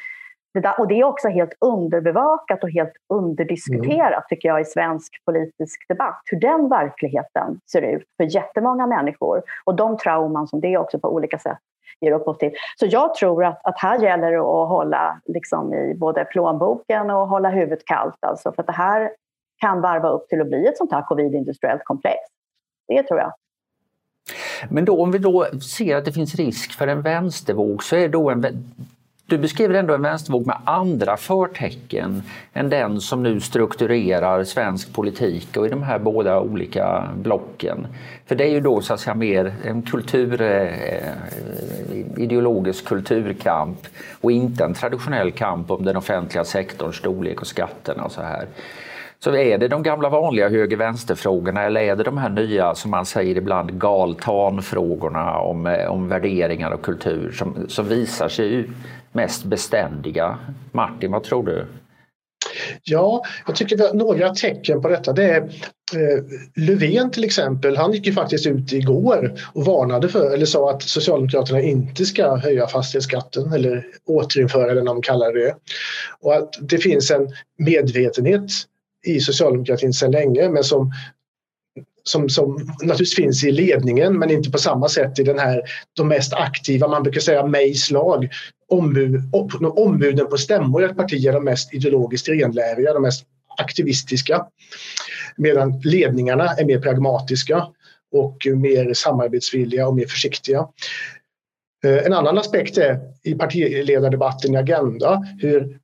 det 0.54 0.60
där, 0.60 0.80
och 0.80 0.88
det 0.88 1.00
är 1.00 1.04
också 1.04 1.28
helt 1.28 1.54
underbevakat 1.60 2.64
och 2.64 2.70
helt 2.70 2.94
underdiskuterat 3.14 4.12
mm. 4.12 4.24
tycker 4.30 4.50
jag 4.50 4.62
i 4.62 4.66
svensk 4.66 5.26
politisk 5.26 5.88
debatt. 5.88 6.22
Hur 6.26 6.40
den 6.40 6.70
verkligheten 6.70 7.60
ser 7.72 7.82
ut 7.82 8.04
för 8.18 8.24
jättemånga 8.24 8.88
människor 8.88 9.42
och 9.64 9.76
de 9.76 9.98
trauman 9.98 10.48
som 10.48 10.62
det 10.62 10.78
också 10.78 11.00
på 11.00 11.14
olika 11.14 11.40
sätt 11.40 11.58
ger 12.02 12.12
upphov 12.12 12.34
till. 12.34 12.52
Så 12.80 12.86
jag 12.86 13.16
tror 13.16 13.46
att, 13.46 13.66
att 13.66 13.80
här 13.80 14.00
gäller 14.00 14.32
det 14.32 14.40
att 14.40 14.70
hålla 14.70 15.22
liksom, 15.26 15.74
i 15.74 15.96
både 15.96 16.26
plånboken 16.26 17.10
och 17.10 17.28
hålla 17.28 17.50
huvudet 17.50 17.86
kallt. 17.86 18.18
Alltså, 18.20 18.52
för 18.52 18.62
att 18.62 18.68
det 18.68 18.74
här 18.74 19.12
kan 19.58 19.82
varva 19.82 20.10
upp 20.10 20.28
till 20.30 20.42
att 20.42 20.48
bli 20.48 20.68
ett 20.68 20.78
sånt 20.78 20.92
här 20.92 21.02
covid-industriellt 21.02 21.82
komplex. 21.84 22.18
Det 22.88 23.04
tror 23.04 23.20
jag. 23.20 23.34
Men 24.70 24.86
då 24.86 25.04
om 25.04 25.12
vi 25.12 25.18
då 25.18 25.46
ser 25.76 25.96
att 25.96 26.06
det 26.06 26.12
finns 26.12 26.36
risk 26.36 26.78
för 26.78 26.88
en 26.88 27.02
vänstervåg 27.02 27.84
så 27.84 27.96
är 27.96 28.10
då 28.10 28.30
en 28.30 28.42
du 29.32 29.38
beskriver 29.38 29.74
ändå 29.76 29.94
en 29.94 30.02
vänstervåg 30.02 30.48
med 30.48 30.58
andra 30.66 31.18
förtecken 31.18 32.24
än 32.54 32.70
den 32.70 33.02
som 33.02 33.24
nu 33.24 33.40
strukturerar 33.40 34.44
svensk 34.44 34.94
politik 34.94 35.58
och 35.58 35.66
i 35.66 35.70
de 35.70 35.84
här 35.84 36.00
båda 36.00 36.40
olika 36.40 37.10
blocken. 37.16 37.88
För 38.26 38.36
det 38.36 38.44
är 38.44 38.50
ju 38.50 38.60
då 38.60 38.82
så 38.82 38.94
att 38.94 39.00
säga 39.00 39.16
mer 39.16 39.54
en 39.66 39.82
kultur, 39.82 40.42
eh, 40.42 40.50
eh 40.50 41.14
ideologisk 42.18 42.86
kulturkamp 42.86 43.88
och 44.22 44.32
inte 44.32 44.64
en 44.64 44.74
traditionell 44.74 45.32
kamp 45.32 45.72
om 45.72 45.86
den 45.86 45.98
offentliga 45.98 46.44
sektorns 46.44 46.96
storlek 46.96 47.42
och 47.42 47.48
skatterna 47.48 48.04
och 48.04 48.12
så 48.12 48.22
här. 48.22 48.48
Så 49.24 49.36
är 49.36 49.58
det 49.58 49.68
de 49.68 49.84
gamla 49.84 50.10
vanliga 50.10 50.50
höger-vänster-frågorna 50.50 51.64
eller 51.64 51.82
är 51.82 51.96
det 51.96 52.04
de 52.04 52.18
här 52.18 52.30
nya, 52.30 52.76
som 52.76 52.92
man 52.92 53.06
säger 53.06 53.38
ibland, 53.38 53.82
galtanfrågorna 53.82 55.40
om, 55.40 55.68
eh, 55.68 55.92
om 55.92 56.08
värderingar 56.08 56.72
och 56.72 56.82
kultur 56.82 57.32
som, 57.32 57.66
som 57.70 57.88
visar 57.88 58.30
sig 58.30 58.70
mest 59.12 59.44
beständiga. 59.44 60.38
Martin, 60.72 61.12
vad 61.12 61.24
tror 61.24 61.44
du? 61.44 61.66
Ja, 62.84 63.24
jag 63.48 63.56
tycker 63.56 63.78
vi 63.78 63.88
har 63.88 63.94
några 63.94 64.30
tecken 64.30 64.82
på 64.82 64.90
detta. 64.90 65.14
Det 65.14 65.24
är 65.24 65.42
eh, 65.42 66.24
Löfven 66.56 67.12
till 67.12 67.24
exempel, 67.24 67.78
han 67.78 67.92
gick 67.92 68.06
ju 68.06 68.14
faktiskt 68.14 68.48
ut 68.48 68.74
igår 68.74 69.34
och 69.54 69.66
varnade 69.66 70.10
för, 70.10 70.34
eller 70.34 70.46
sa 70.46 70.70
att 70.72 70.82
Socialdemokraterna 70.82 71.62
inte 71.62 72.06
ska 72.06 72.36
höja 72.36 72.68
fastighetsskatten 72.68 73.54
eller 73.54 73.86
återinföra 74.08 74.74
den, 74.74 74.88
om 74.88 74.96
de 74.96 75.02
kallar 75.02 75.34
det. 75.34 75.56
Och 76.20 76.34
att 76.36 76.54
det 76.62 76.78
finns 76.78 77.12
en 77.12 77.28
medvetenhet 77.58 78.52
i 79.06 79.20
socialdemokratin 79.20 79.94
sedan 79.94 80.12
länge 80.12 80.50
men 80.50 80.64
som 80.64 80.92
som, 82.04 82.30
som 82.30 82.56
naturligtvis 82.82 83.16
finns 83.16 83.44
i 83.44 83.52
ledningen 83.52 84.20
men 84.20 84.32
inte 84.32 84.52
på 84.52 84.58
samma 84.58 84.90
sätt 84.90 85.20
i 85.20 85.24
den 85.24 85.40
här, 85.40 85.62
de 85.94 86.08
mest 86.08 86.34
aktiva, 86.34 86.88
man 86.88 87.04
brukar 87.04 87.22
säga 87.22 87.46
Mays 87.46 87.92
lag. 87.92 88.30
Ombud, 88.68 89.22
ombuden 89.76 90.28
på 90.28 90.38
stämmor 90.38 90.82
i 90.82 90.86
ett 90.86 90.98
parti 90.98 91.26
är 91.26 91.34
de 91.34 91.44
mest 91.44 91.74
ideologiskt 91.74 92.30
renläriga, 92.30 92.94
de 92.94 93.02
mest 93.02 93.26
aktivistiska. 93.58 94.46
Medan 95.38 95.82
ledningarna 95.84 96.50
är 96.50 96.66
mer 96.66 96.80
pragmatiska 96.80 97.68
och 98.12 98.38
mer 98.56 98.94
samarbetsvilliga 98.94 99.88
och 99.88 99.96
mer 99.96 100.06
försiktiga. 100.06 100.68
Eh, 101.84 101.98
en 101.98 102.14
annan 102.14 102.38
aspekt 102.38 102.78
är 102.78 103.00
i 103.24 103.34
partiledardebatten 103.34 104.54
i 104.54 104.58
Agenda 104.58 105.24
hur 105.40 105.80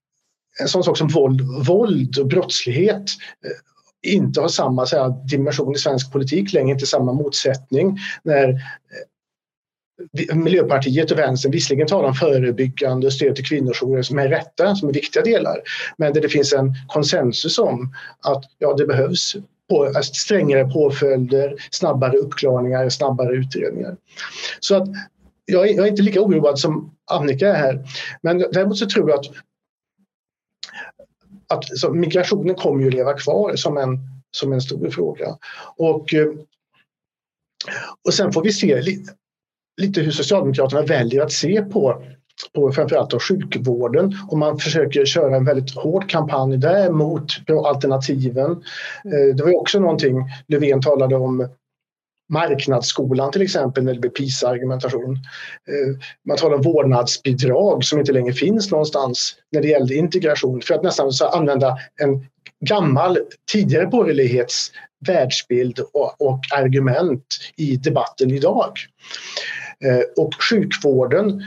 en 0.59 0.67
sån 0.67 0.83
sak 0.83 0.97
som 0.97 1.07
våld, 1.07 1.41
våld 1.67 2.17
och 2.17 2.27
brottslighet 2.27 3.03
eh, 3.45 4.11
inte 4.11 4.41
har 4.41 4.47
samma 4.47 4.85
så 4.85 4.97
här, 4.97 5.27
dimension 5.27 5.75
i 5.75 5.77
svensk 5.77 6.11
politik 6.11 6.53
längre, 6.53 6.71
inte 6.71 6.85
samma 6.85 7.13
motsättning. 7.13 7.97
När 8.23 8.49
eh, 8.49 8.55
Miljöpartiet 10.35 11.11
och 11.11 11.19
Vänstern 11.19 11.51
visserligen 11.51 11.87
talar 11.87 12.07
om 12.07 12.13
förebyggande 12.15 13.11
stöd 13.11 13.35
till 13.35 13.45
kvinnojourer 13.45 14.01
som 14.01 14.19
är 14.19 14.27
rätta, 14.27 14.75
som 14.75 14.89
är 14.89 14.93
viktiga 14.93 15.23
delar, 15.23 15.61
men 15.97 16.13
där 16.13 16.21
det 16.21 16.29
finns 16.29 16.53
en 16.53 16.73
konsensus 16.87 17.59
om 17.59 17.93
att 18.21 18.43
ja, 18.57 18.73
det 18.73 18.85
behövs 18.85 19.35
på, 19.69 19.85
eh, 19.85 20.01
strängare 20.01 20.65
påföljder, 20.65 21.55
snabbare 21.71 22.17
uppklarningar, 22.17 22.89
snabbare 22.89 23.35
utredningar. 23.35 23.95
Så 24.59 24.75
att 24.75 24.87
jag 25.45 25.69
är, 25.69 25.73
jag 25.75 25.85
är 25.85 25.89
inte 25.89 26.01
lika 26.01 26.21
oroad 26.21 26.59
som 26.59 26.91
Annika 27.11 27.47
är 27.47 27.55
här. 27.55 27.83
Men 28.21 28.37
däremot 28.37 28.77
så 28.77 28.85
tror 28.85 29.09
jag 29.09 29.19
att, 29.19 29.25
att 31.47 31.93
migrationen 31.93 32.55
kommer 32.55 32.83
ju 32.83 32.89
leva 32.89 33.13
kvar 33.13 33.55
som 33.55 33.77
en, 33.77 33.99
som 34.31 34.53
en 34.53 34.61
stor 34.61 34.89
fråga. 34.89 35.37
Och, 35.77 36.13
eh, 36.13 36.27
och 38.07 38.13
sen 38.13 38.33
får 38.33 38.43
vi 38.43 38.51
se 38.51 38.81
lite, 38.81 39.13
lite 39.81 40.01
hur 40.01 40.11
Socialdemokraterna 40.11 40.81
väljer 40.81 41.21
att 41.21 41.31
se 41.31 41.61
på 41.61 42.03
på 42.53 42.71
framförallt 42.71 43.09
då 43.09 43.19
sjukvården 43.19 44.17
och 44.29 44.37
man 44.37 44.57
försöker 44.57 45.05
köra 45.05 45.35
en 45.35 45.45
väldigt 45.45 45.75
hård 45.75 46.09
kampanj 46.09 46.57
där 46.57 46.91
mot 46.91 47.25
alternativen. 47.65 48.51
Eh, 49.05 49.35
det 49.35 49.43
var 49.43 49.55
också 49.55 49.79
någonting 49.79 50.15
Löfven 50.47 50.81
talade 50.81 51.15
om 51.15 51.49
marknadsskolan 52.29 53.31
till 53.31 53.41
exempel 53.41 53.83
när 53.83 53.93
det 53.93 53.99
blir 53.99 54.11
PISA-argumentation. 54.11 55.11
Eh, 55.67 55.99
man 56.27 56.37
talar 56.37 56.55
om 56.55 56.61
vårdnadsbidrag 56.61 57.83
som 57.83 57.99
inte 57.99 58.11
längre 58.11 58.33
finns 58.33 58.71
någonstans 58.71 59.35
när 59.51 59.61
det 59.61 59.67
gällde 59.67 59.95
integration 59.95 60.61
för 60.61 60.73
att 60.73 60.83
nästan 60.83 61.11
använda 61.33 61.77
en 62.01 62.25
gammal 62.65 63.17
tidigare 63.51 63.87
borgerlighets 63.87 64.71
världsbild 65.07 65.79
och, 65.79 66.21
och 66.21 66.39
argument 66.55 67.25
i 67.57 67.75
debatten 67.75 68.31
idag. 68.31 68.71
Eh, 69.85 70.23
och 70.23 70.31
sjukvården 70.49 71.43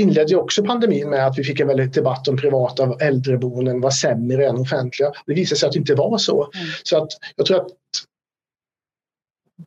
inledde 0.00 0.36
också 0.36 0.64
pandemin 0.64 1.10
med 1.10 1.26
att 1.26 1.38
vi 1.38 1.44
fick 1.44 1.60
en 1.60 1.68
väldigt 1.68 1.94
debatt 1.94 2.28
om 2.28 2.36
privata 2.36 2.96
äldreboenden 3.00 3.80
var 3.80 3.90
sämre 3.90 4.46
än 4.46 4.56
offentliga. 4.56 5.12
Det 5.26 5.34
visade 5.34 5.58
sig 5.58 5.66
att 5.66 5.72
det 5.72 5.78
inte 5.78 5.94
var 5.94 6.18
så. 6.18 6.50
Mm. 6.54 6.66
Så 6.82 7.02
att 7.02 7.08
jag 7.36 7.46
tror 7.46 7.56
att 7.56 7.68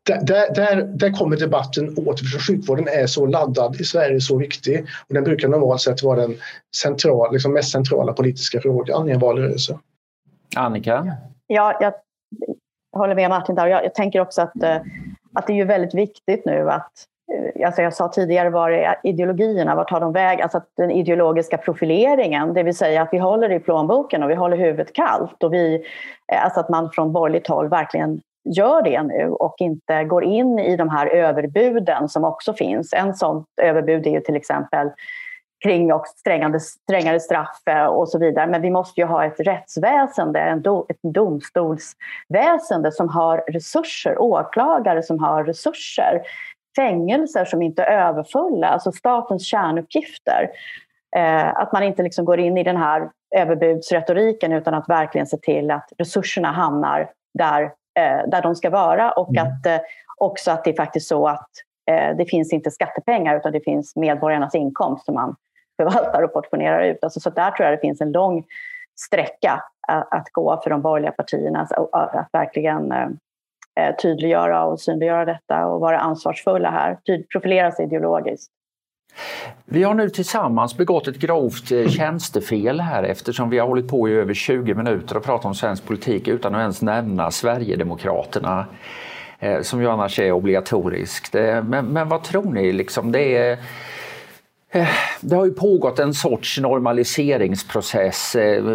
där, 0.04 0.54
där, 0.54 0.84
där 0.84 1.12
kommer 1.12 1.38
debatten 1.38 1.98
åter, 1.98 2.26
för 2.26 2.40
sjukvården 2.40 2.88
är 2.88 3.08
så 3.08 3.26
laddad 3.26 3.82
i 3.82 3.84
Sverige, 3.84 4.22
så 4.22 4.38
viktig. 4.38 4.86
Och 5.08 5.14
den 5.14 5.24
brukar 5.24 5.48
normalt 5.48 5.82
sett 5.82 6.04
vara 6.04 6.22
den 6.22 6.36
central, 6.76 7.34
liksom 7.34 7.54
mest 7.54 7.72
centrala 7.72 8.14
politiska 8.14 8.62
frågan 8.62 9.10
i 9.10 9.12
en 9.12 9.20
valrörelse. 9.20 9.80
Annika? 10.56 11.18
Ja, 11.48 11.78
jag 11.82 11.94
håller 12.98 13.16
med 13.16 13.30
Martin 13.30 13.56
där. 13.56 13.68
Jag, 13.68 13.86
jag 13.86 13.94
tänker 13.96 14.20
också 14.20 14.42
att, 14.42 14.64
eh, 14.64 14.78
att 15.34 15.48
det 15.48 15.54
är 15.54 15.58
ju 15.58 15.66
väldigt 15.66 15.94
viktigt 15.94 16.46
nu 16.46 16.70
att 16.70 16.92
Eh, 17.34 17.66
alltså 17.66 17.82
jag 17.82 17.94
sa 17.94 18.08
tidigare, 18.08 18.50
var 18.50 18.70
är 18.70 18.96
ideologierna? 19.04 19.76
Vart 19.76 19.90
tar 19.90 20.00
de 20.00 20.14
väg? 20.14 20.42
Alltså 20.42 20.62
den 20.78 20.92
ideologiska 20.92 21.58
profileringen, 21.58 22.54
det 22.54 22.64
vill 22.64 22.78
säga 22.78 23.02
att 23.02 23.10
vi 23.12 23.18
håller 23.18 23.52
i 23.52 23.60
plånboken 23.60 24.24
och 24.24 24.30
vi 24.30 24.36
håller 24.36 24.58
huvudet 24.58 24.94
kallt. 24.94 25.44
Och 25.44 25.54
vi, 25.54 25.86
eh, 26.34 26.44
alltså 26.44 26.60
att 26.60 26.70
man 26.70 26.92
från 26.92 27.14
borgerligt 27.14 27.48
håll 27.48 27.70
verkligen 27.70 28.22
gör 28.44 28.82
det 28.82 29.04
nu 29.04 29.30
och 29.30 29.56
inte 29.60 30.04
går 30.04 30.24
in 30.24 30.60
i 30.60 30.76
de 30.76 30.90
här 30.90 31.08
överbuden 31.08 32.10
som 32.10 32.24
också 32.24 32.54
finns. 32.54 32.94
En 32.94 33.14
sånt 33.14 33.48
överbud 33.62 34.08
är 34.08 34.12
ju 34.12 34.22
till 34.22 34.36
exempel 34.36 34.90
kring 35.64 35.94
och 35.94 36.08
strängare, 36.08 36.60
strängare 36.60 37.20
straff 37.20 37.62
eh, 37.66 37.86
och 37.86 38.10
så 38.10 38.20
vidare. 38.20 38.48
Men 38.48 38.62
vi 38.62 38.70
måste 38.70 39.02
ju 39.02 39.08
ha 39.08 39.26
ett 39.26 39.40
rättsväsende, 39.40 40.40
en 40.40 40.62
do, 40.62 40.86
ett 40.90 41.14
domstolsväsende 41.14 42.92
som 42.92 43.10
har 43.10 43.38
resurser, 43.38 44.22
åklagare 44.22 45.04
som 45.04 45.20
har 45.20 45.44
resurser 45.44 46.22
fängelser 46.76 47.46
som 47.46 47.62
inte 47.62 47.84
är 47.84 48.08
överfulla, 48.08 48.68
alltså 48.68 48.92
statens 48.92 49.46
kärnuppgifter. 49.46 50.50
Eh, 51.16 51.48
att 51.48 51.74
man 51.74 51.84
inte 51.84 52.04
liksom 52.04 52.26
går 52.26 52.40
in 52.40 52.58
i 52.58 52.64
den 52.64 52.78
här 52.78 53.10
överbudsretoriken 53.36 54.52
utan 54.52 54.74
att 54.74 54.90
verkligen 54.90 55.28
se 55.28 55.38
till 55.38 55.72
att 55.72 55.90
resurserna 55.98 56.52
hamnar 56.52 57.12
där, 57.34 57.72
där 58.28 58.42
de 58.42 58.56
ska 58.56 58.70
vara 58.70 59.12
och 59.12 59.30
mm. 59.30 59.48
att 59.48 59.66
eh, 59.66 59.80
också 60.18 60.52
att 60.52 60.64
det 60.64 60.70
är 60.70 60.76
faktiskt 60.76 61.08
så 61.08 61.28
att 61.28 61.50
eh, 61.92 62.18
det 62.18 62.26
finns 62.26 62.54
inte 62.54 62.72
skattepengar 62.72 63.38
utan 63.38 63.52
det 63.52 63.62
finns 63.62 63.96
medborgarnas 63.96 64.56
inkomst 64.56 65.06
som 65.06 65.16
man 65.16 65.36
förvaltar 65.78 66.24
och 66.24 66.34
portionerar 66.34 66.84
ut. 66.84 67.04
Alltså, 67.04 67.20
så 67.20 67.30
där 67.30 67.52
tror 67.52 67.70
jag 67.70 67.78
det 67.78 67.82
finns 67.82 68.02
en 68.02 68.12
lång 68.12 68.46
sträcka 69.00 69.64
att, 69.88 70.30
gå 70.32 70.62
för 70.64 70.70
de 70.70 70.82
borgerliga 70.82 71.12
partierna, 71.12 71.68
att, 71.92 72.30
verkligen 72.32 72.92
eh, 72.92 73.08
eh, 73.80 73.96
tydliggöra 73.96 74.66
och 74.66 74.80
synliggöra 74.80 75.26
detta 75.26 75.68
och 75.68 75.80
vara 75.80 76.00
ansvarsfulla 76.00 76.72
här, 76.72 76.98
profilera 77.32 77.72
sig 77.72 77.86
ideologiskt. 77.86 78.52
Vi 79.66 79.84
har 79.84 79.94
nu 79.94 80.10
tillsammans 80.10 80.78
begått 80.78 81.08
ett 81.08 81.18
grovt 81.18 81.72
eh, 81.72 81.88
tjänstefel 81.88 82.80
här 82.80 83.04
eftersom 83.04 83.50
vi 83.50 83.60
har 83.60 83.68
hållit 83.68 83.88
på 83.88 84.10
i 84.10 84.12
över 84.14 84.34
20 84.34 84.74
minuter 84.74 85.18
och 85.18 85.24
pratat 85.24 85.46
om 85.46 85.56
svensk 85.56 85.86
politik 85.86 86.28
utan 86.28 86.56
att 86.56 86.60
ens 86.60 86.82
nämna 86.82 87.32
Sverigedemokraterna 87.32 88.66
eh, 89.40 89.62
som 89.62 89.82
ju 89.82 89.90
annars 89.90 90.20
är 90.20 90.32
obligatoriskt. 90.32 91.34
Men, 91.34 91.86
men 91.86 92.10
vad 92.10 92.24
tror 92.24 92.54
ni? 92.54 92.72
Liksom, 92.72 93.12
det 93.12 93.38
är 93.38 93.58
Eh, 94.74 94.88
det 95.22 95.36
har 95.36 95.46
ju 95.46 95.52
pågått 95.52 96.00
en 96.00 96.14
sorts 96.14 96.60
normaliseringsprocess 96.60 98.36
eh, 98.36 98.66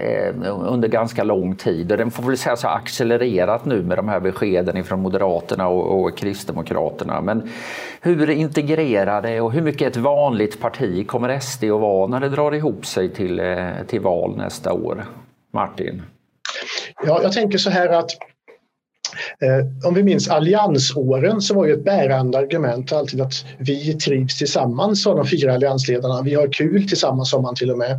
eh, 0.00 0.34
under 0.46 0.88
ganska 0.88 1.24
lång 1.24 1.56
tid 1.56 1.92
och 1.92 1.98
den 1.98 2.10
får 2.10 2.22
väl 2.22 2.36
sägas 2.36 2.62
ha 2.62 2.70
accelererat 2.70 3.64
nu 3.64 3.82
med 3.82 3.98
de 3.98 4.08
här 4.08 4.20
beskeden 4.20 4.84
från 4.84 5.02
Moderaterna 5.02 5.68
och, 5.68 6.18
Kristdemokraterna. 6.18 7.20
Men 7.20 7.50
hur 8.00 8.30
integrerade 8.30 9.40
och 9.40 9.52
hur 9.52 9.62
mycket 9.62 9.88
ett 9.88 9.96
vanligt 9.96 10.60
parti 10.60 11.06
kommer 11.06 11.38
SD 11.40 11.64
att 11.64 11.80
vara 11.80 12.06
när 12.06 12.20
det 12.20 12.28
drar 12.28 12.54
ihop 12.54 12.86
sig 12.86 13.08
till, 13.08 13.40
till 13.86 14.00
val 14.00 14.36
nästa 14.36 14.72
år? 14.72 15.04
Martin? 15.52 16.02
Ja, 17.06 17.20
jag 17.22 17.32
tänker 17.32 17.58
så 17.58 17.70
här 17.70 17.88
att 17.88 18.10
Eh, 19.40 19.88
om 19.88 19.94
vi 19.94 20.02
minns 20.02 20.28
alliansåren 20.28 21.40
så 21.40 21.54
var 21.54 21.66
ju 21.66 21.72
ett 21.72 21.84
bärande 21.84 22.38
argument 22.38 22.92
alltid 22.92 23.20
att 23.20 23.34
vi 23.58 23.94
trivs 23.94 24.38
tillsammans, 24.38 25.02
sa 25.02 25.14
de 25.14 25.26
fyra 25.26 25.54
alliansledarna. 25.54 26.22
Vi 26.22 26.34
har 26.34 26.52
kul 26.52 26.88
tillsammans, 26.88 27.30
sa 27.30 27.40
man 27.40 27.54
till 27.54 27.70
och 27.70 27.78
med. 27.78 27.90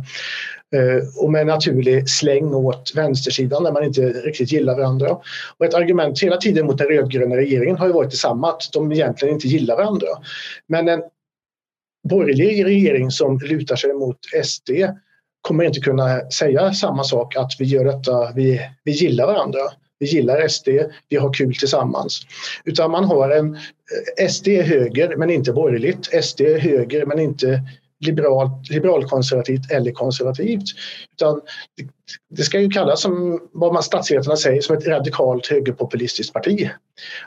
Eh, 0.74 1.22
och 1.24 1.32
med 1.32 1.46
naturlig 1.46 2.08
släng 2.08 2.54
åt 2.54 2.92
vänstersidan 2.94 3.64
där 3.64 3.72
man 3.72 3.84
inte 3.84 4.02
riktigt 4.02 4.52
gillar 4.52 4.76
varandra. 4.76 5.18
Och 5.58 5.66
ett 5.66 5.74
argument 5.74 6.22
hela 6.22 6.36
tiden 6.36 6.66
mot 6.66 6.78
den 6.78 6.86
rödgröna 6.86 7.36
regeringen 7.36 7.76
har 7.76 7.86
ju 7.86 7.92
varit 7.92 8.10
detsamma, 8.10 8.48
att 8.48 8.62
de 8.72 8.92
egentligen 8.92 9.34
inte 9.34 9.48
gillar 9.48 9.76
varandra. 9.76 10.08
Men 10.66 10.88
en 10.88 11.02
borgerlig 12.08 12.64
regering 12.64 13.10
som 13.10 13.38
lutar 13.38 13.76
sig 13.76 13.94
mot 13.94 14.18
SD 14.44 14.70
kommer 15.40 15.64
inte 15.64 15.80
kunna 15.80 16.30
säga 16.30 16.72
samma 16.72 17.04
sak, 17.04 17.36
att 17.36 17.52
vi 17.58 17.64
gör 17.64 17.84
detta, 17.84 18.32
vi, 18.32 18.60
vi 18.84 18.92
gillar 18.92 19.26
varandra 19.26 19.60
vi 19.98 20.06
gillar 20.06 20.48
SD, 20.48 20.68
vi 21.08 21.16
har 21.16 21.32
kul 21.32 21.54
tillsammans. 21.54 22.20
Utan 22.64 22.90
man 22.90 23.04
har 23.04 23.30
en 23.30 23.54
eh, 24.18 24.28
SD 24.28 24.48
är 24.48 24.62
höger 24.62 25.16
men 25.16 25.30
inte 25.30 25.52
borgerligt, 25.52 26.24
SD 26.24 26.40
är 26.40 26.58
höger 26.58 27.06
men 27.06 27.18
inte 27.18 27.62
liberalt, 28.00 28.70
liberalkonservativt 28.70 29.70
eller 29.70 29.92
konservativt. 29.92 30.64
Utan 31.12 31.40
det 32.30 32.42
ska 32.42 32.60
ju 32.60 32.68
kallas 32.68 33.02
som 33.02 33.40
vad 33.52 33.72
man 33.72 33.82
statsvetarna 33.82 34.36
säger 34.36 34.60
som 34.60 34.76
ett 34.76 34.86
radikalt 34.86 35.46
högerpopulistiskt 35.46 36.32
parti. 36.32 36.70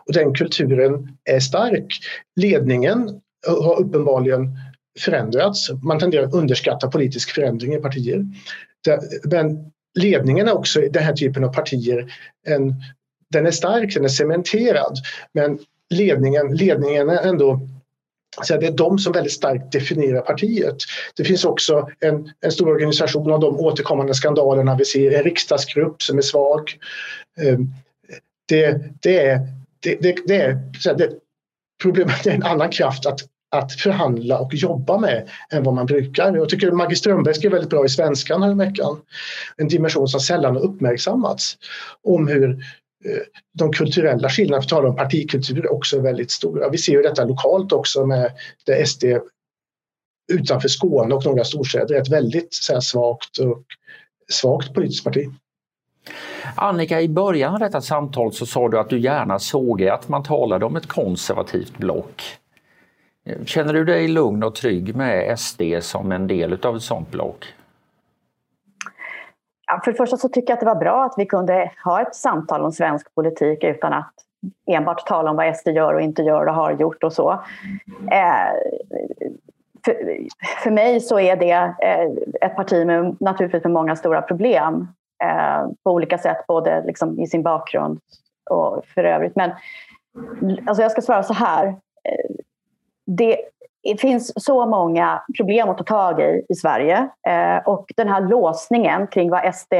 Och 0.07 0.13
den 0.13 0.33
kulturen 0.33 1.17
är 1.23 1.39
stark. 1.39 1.99
Ledningen 2.35 3.21
har 3.47 3.79
uppenbarligen 3.79 4.49
förändrats. 4.99 5.71
Man 5.83 5.99
tenderar 5.99 6.23
att 6.23 6.33
underskatta 6.33 6.91
politisk 6.91 7.29
förändring 7.29 7.73
i 7.73 7.77
partier. 7.77 8.25
Men 9.23 9.71
ledningen 9.99 10.47
är 10.47 10.53
också 10.53 10.81
i 10.81 10.89
den 10.89 11.03
här 11.03 11.13
typen 11.13 11.43
av 11.43 11.53
partier 11.53 12.13
en, 12.47 12.75
den 13.29 13.45
är 13.45 13.51
stark, 13.51 13.93
den 13.93 14.05
är 14.05 14.09
cementerad. 14.09 14.97
Men 15.33 15.59
ledningen, 15.89 16.55
ledningen 16.55 17.09
är 17.09 17.27
ändå 17.27 17.59
så 18.43 18.57
det 18.57 18.67
är 18.67 18.71
de 18.71 18.99
som 18.99 19.13
väldigt 19.13 19.33
starkt 19.33 19.71
definierar 19.71 20.21
partiet. 20.21 20.75
Det 21.15 21.23
finns 21.23 21.45
också 21.45 21.89
en, 21.99 22.31
en 22.41 22.51
stor 22.51 22.69
organisation 22.69 23.31
av 23.31 23.39
de 23.39 23.59
återkommande 23.59 24.13
skandalerna 24.13 24.75
vi 24.75 24.85
ser, 24.85 25.11
en 25.11 25.23
riksdagsgrupp 25.23 26.01
som 26.01 26.17
är 26.17 26.21
svag. 26.21 26.77
Eh, 27.41 27.59
det, 28.45 28.81
det 29.01 29.25
är, 29.25 29.39
det, 29.79 29.95
det, 30.01 30.15
det 30.27 30.35
är, 30.35 30.59
det, 30.97 31.09
problemet 31.81 32.25
är 32.27 32.31
en 32.31 32.43
annan 32.43 32.69
kraft 32.69 33.05
att 33.05 33.19
att 33.51 33.73
förhandla 33.73 34.39
och 34.39 34.53
jobba 34.53 34.97
med 34.97 35.29
än 35.51 35.63
vad 35.63 35.73
man 35.73 35.85
brukar. 35.85 36.35
Jag 36.35 36.49
tycker 36.49 36.71
Maggie 36.71 36.95
Strömberg 36.95 37.33
skrev 37.33 37.51
väldigt 37.51 37.69
bra 37.69 37.85
i 37.85 37.89
Svenskan 37.89 38.43
häromveckan. 38.43 38.97
En 39.57 39.67
dimension 39.67 40.07
som 40.07 40.19
sällan 40.19 40.55
har 40.55 40.61
uppmärksammats 40.61 41.57
om 42.03 42.27
hur 42.27 42.49
eh, 43.05 43.21
de 43.53 43.71
kulturella 43.71 44.29
skillnaderna, 44.29 44.61
för 44.61 44.65
att 44.65 44.69
tala 44.69 44.89
om 44.89 44.95
partikultur, 44.95 45.71
också 45.71 45.97
är 45.97 46.01
väldigt 46.01 46.31
stora. 46.31 46.69
Vi 46.69 46.77
ser 46.77 46.91
ju 46.91 47.01
detta 47.01 47.25
lokalt 47.25 47.71
också 47.71 48.05
med 48.05 48.31
det 48.65 48.87
SD 48.87 49.03
utanför 50.33 50.67
Skåne 50.67 51.15
och 51.15 51.25
några 51.25 51.43
storstäder 51.43 51.95
är 51.95 52.01
ett 52.01 52.11
väldigt 52.11 52.53
så 52.53 52.73
här, 52.73 52.79
svagt, 52.79 53.37
och, 53.37 53.63
svagt 54.31 54.73
politiskt 54.73 55.03
parti. 55.03 55.29
Annika, 56.55 57.01
i 57.01 57.09
början 57.09 57.53
av 57.53 57.59
detta 57.59 57.81
samtal 57.81 58.33
så 58.33 58.45
sa 58.45 58.69
du 58.69 58.79
att 58.79 58.89
du 58.89 58.99
gärna 58.99 59.39
såg 59.39 59.83
att 59.83 60.09
man 60.09 60.23
talade 60.23 60.65
om 60.65 60.75
ett 60.75 60.87
konservativt 60.87 61.77
block. 61.77 62.23
Känner 63.45 63.73
du 63.73 63.85
dig 63.85 64.07
lugn 64.07 64.43
och 64.43 64.55
trygg 64.55 64.95
med 64.95 65.39
SD 65.39 65.61
som 65.81 66.11
en 66.11 66.27
del 66.27 66.65
av 66.65 66.75
ett 66.75 66.81
sådant 66.81 67.11
block? 67.11 67.53
för 69.83 69.91
det 69.91 69.97
första 69.97 70.17
så 70.17 70.29
tycker 70.29 70.49
jag 70.49 70.53
att 70.53 70.59
det 70.59 70.65
var 70.65 70.75
bra 70.75 71.03
att 71.03 71.13
vi 71.17 71.25
kunde 71.25 71.71
ha 71.83 72.01
ett 72.01 72.15
samtal 72.15 72.61
om 72.61 72.71
svensk 72.71 73.15
politik 73.15 73.63
utan 73.63 73.93
att 73.93 74.13
enbart 74.67 75.07
tala 75.07 75.29
om 75.29 75.35
vad 75.35 75.55
SD 75.57 75.67
gör 75.67 75.93
och 75.93 76.01
inte 76.01 76.21
gör 76.21 76.45
och 76.45 76.53
har 76.53 76.71
gjort 76.71 77.03
och 77.03 77.13
så. 77.13 77.31
Eh, 78.11 78.53
för, 79.85 79.95
för 80.63 80.71
mig 80.71 80.99
så 80.99 81.19
är 81.19 81.35
det 81.35 81.75
eh, 81.81 82.11
ett 82.41 82.55
parti 82.55 82.85
med 82.85 83.15
naturligtvis 83.19 83.63
med 83.63 83.73
många 83.73 83.95
stora 83.95 84.21
problem 84.21 84.87
eh, 85.23 85.67
på 85.83 85.91
olika 85.91 86.17
sätt, 86.17 86.47
både 86.47 86.83
liksom 86.85 87.19
i 87.19 87.27
sin 87.27 87.43
bakgrund 87.43 87.99
och 88.49 88.85
för 88.85 89.03
övrigt. 89.03 89.35
Men 89.35 89.51
alltså 90.67 90.81
jag 90.81 90.91
ska 90.91 91.01
svara 91.01 91.23
så 91.23 91.33
här. 91.33 91.67
Eh, 92.03 92.35
det, 93.17 93.37
det 93.83 94.01
finns 94.01 94.43
så 94.45 94.65
många 94.65 95.21
problem 95.37 95.69
att 95.69 95.77
ta 95.77 95.83
tag 95.83 96.19
i 96.19 96.45
i 96.49 96.55
Sverige 96.55 97.09
eh, 97.27 97.57
och 97.65 97.85
den 97.97 98.07
här 98.07 98.21
låsningen 98.21 99.07
kring 99.07 99.29
vad 99.29 99.55
SD 99.55 99.73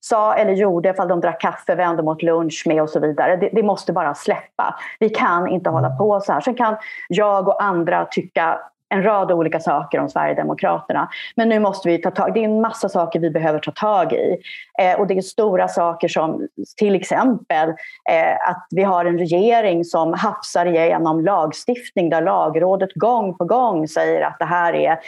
sa 0.00 0.34
eller 0.34 0.52
gjorde 0.52 0.88
ifall 0.88 1.08
de 1.08 1.20
drack 1.20 1.40
kaffe, 1.40 1.74
vände 1.74 2.02
mot 2.02 2.22
lunch 2.22 2.62
med 2.66 2.82
och 2.82 2.90
så 2.90 3.00
vidare. 3.00 3.36
Det, 3.36 3.50
det, 3.52 3.62
måste 3.62 3.92
bara 3.92 4.14
släppa. 4.14 4.74
Vi 5.00 5.08
kan 5.08 5.48
inte 5.48 5.70
hålla 5.70 5.90
på 5.90 6.20
så 6.20 6.32
här. 6.32 6.40
Sen 6.40 6.54
kan 6.54 6.76
jag 7.08 7.48
och 7.48 7.62
andra 7.62 8.04
tycka 8.10 8.60
en 8.90 9.02
rad 9.02 9.32
olika 9.32 9.60
saker 9.60 9.98
om 9.98 10.08
Sverigedemokraterna. 10.08 11.08
Men 11.36 11.48
nu 11.48 11.58
måste 11.58 11.88
vi 11.88 11.98
ta 11.98 12.10
tag 12.10 12.34
Det 12.34 12.40
är 12.40 12.44
en 12.44 12.60
massa 12.60 12.88
saker 12.88 13.20
vi 13.20 13.30
behöver 13.30 13.58
ta 13.58 13.70
tag 13.70 14.12
i. 14.12 14.36
Eh, 14.78 15.00
och 15.00 15.06
det 15.06 15.14
är 15.14 15.20
stora 15.20 15.68
saker 15.68 16.08
som 16.08 16.48
till 16.76 16.94
exempel 16.94 17.68
eh, 18.10 18.48
att 18.48 18.66
vi 18.70 18.82
har 18.82 19.04
en 19.04 19.18
regering 19.18 19.84
som 19.84 20.12
hafsar 20.12 20.66
igenom 20.66 21.24
lagstiftning 21.24 22.10
där 22.10 22.22
lagrådet 22.22 22.94
gång 22.94 23.36
på 23.36 23.44
gång 23.44 23.88
säger 23.88 24.22
att 24.22 24.38
det 24.38 24.44
här 24.44 24.74
är, 24.74 24.98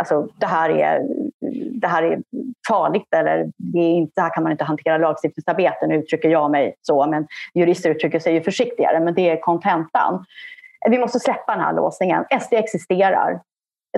alltså, 0.00 0.28
det 0.38 0.46
här 0.46 0.70
är, 0.70 1.02
det 1.80 1.86
här 1.86 2.02
är 2.02 2.18
farligt 2.68 3.14
eller 3.14 3.50
det, 3.56 3.78
är 3.78 3.90
inte, 3.90 4.12
det 4.14 4.22
här 4.22 4.34
kan 4.34 4.42
man 4.42 4.52
inte 4.52 4.64
hantera 4.64 4.98
lagstiftningsarbete. 4.98 5.86
Nu 5.86 5.94
uttrycker 5.94 6.28
jag 6.28 6.50
mig 6.50 6.74
så, 6.82 7.06
men 7.06 7.26
jurister 7.54 7.90
uttrycker 7.90 8.18
sig 8.18 8.34
ju 8.34 8.40
försiktigare, 8.42 9.00
men 9.00 9.14
det 9.14 9.30
är 9.30 9.40
kontentan. 9.40 10.24
Vi 10.90 10.98
måste 10.98 11.20
släppa 11.20 11.52
den 11.52 11.64
här 11.64 11.72
låsningen. 11.72 12.24
SD 12.40 12.52
existerar. 12.52 13.40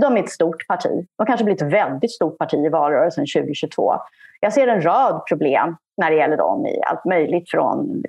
De 0.00 0.16
är 0.16 0.22
ett 0.22 0.30
stort 0.30 0.66
parti. 0.66 1.06
De 1.16 1.26
kanske 1.26 1.44
blir 1.44 1.54
ett 1.54 1.72
väldigt 1.72 2.12
stort 2.12 2.38
parti 2.38 2.54
i 2.54 2.68
valrörelsen 2.68 3.26
2022. 3.36 3.94
Jag 4.40 4.52
ser 4.52 4.66
en 4.66 4.84
rad 4.84 5.26
problem 5.28 5.76
när 5.96 6.10
det 6.10 6.16
gäller 6.16 6.36
dem 6.36 6.66
i 6.66 6.82
allt 6.82 7.04
möjligt 7.04 7.50
från 7.50 8.02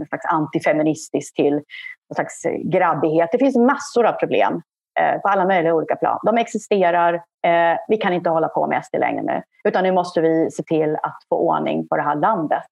en 0.00 0.06
slags 0.06 0.24
antifeministiskt 0.24 1.36
till 1.36 1.54
en 1.54 2.14
slags 2.14 2.42
grabbighet. 2.64 3.28
Det 3.32 3.38
finns 3.38 3.56
massor 3.56 4.06
av 4.06 4.12
problem 4.12 4.62
eh, 5.00 5.20
på 5.20 5.28
alla 5.28 5.46
möjliga 5.46 5.74
olika 5.74 5.96
plan. 5.96 6.18
De 6.22 6.38
existerar. 6.38 7.14
Eh, 7.46 7.78
vi 7.88 7.96
kan 7.96 8.12
inte 8.12 8.30
hålla 8.30 8.48
på 8.48 8.66
med 8.66 8.84
SD 8.84 8.96
längre 8.98 9.22
nu, 9.22 9.42
utan 9.64 9.84
nu 9.84 9.92
måste 9.92 10.20
vi 10.20 10.50
se 10.50 10.62
till 10.62 10.96
att 11.02 11.18
få 11.28 11.36
ordning 11.36 11.88
på 11.88 11.96
det 11.96 12.02
här 12.02 12.14
landet. 12.14 12.62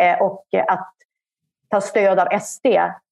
Eh, 0.00 0.22
och 0.22 0.44
att 0.68 0.92
ta 1.70 1.80
stöd 1.80 2.18
av 2.18 2.38
SD 2.40 2.66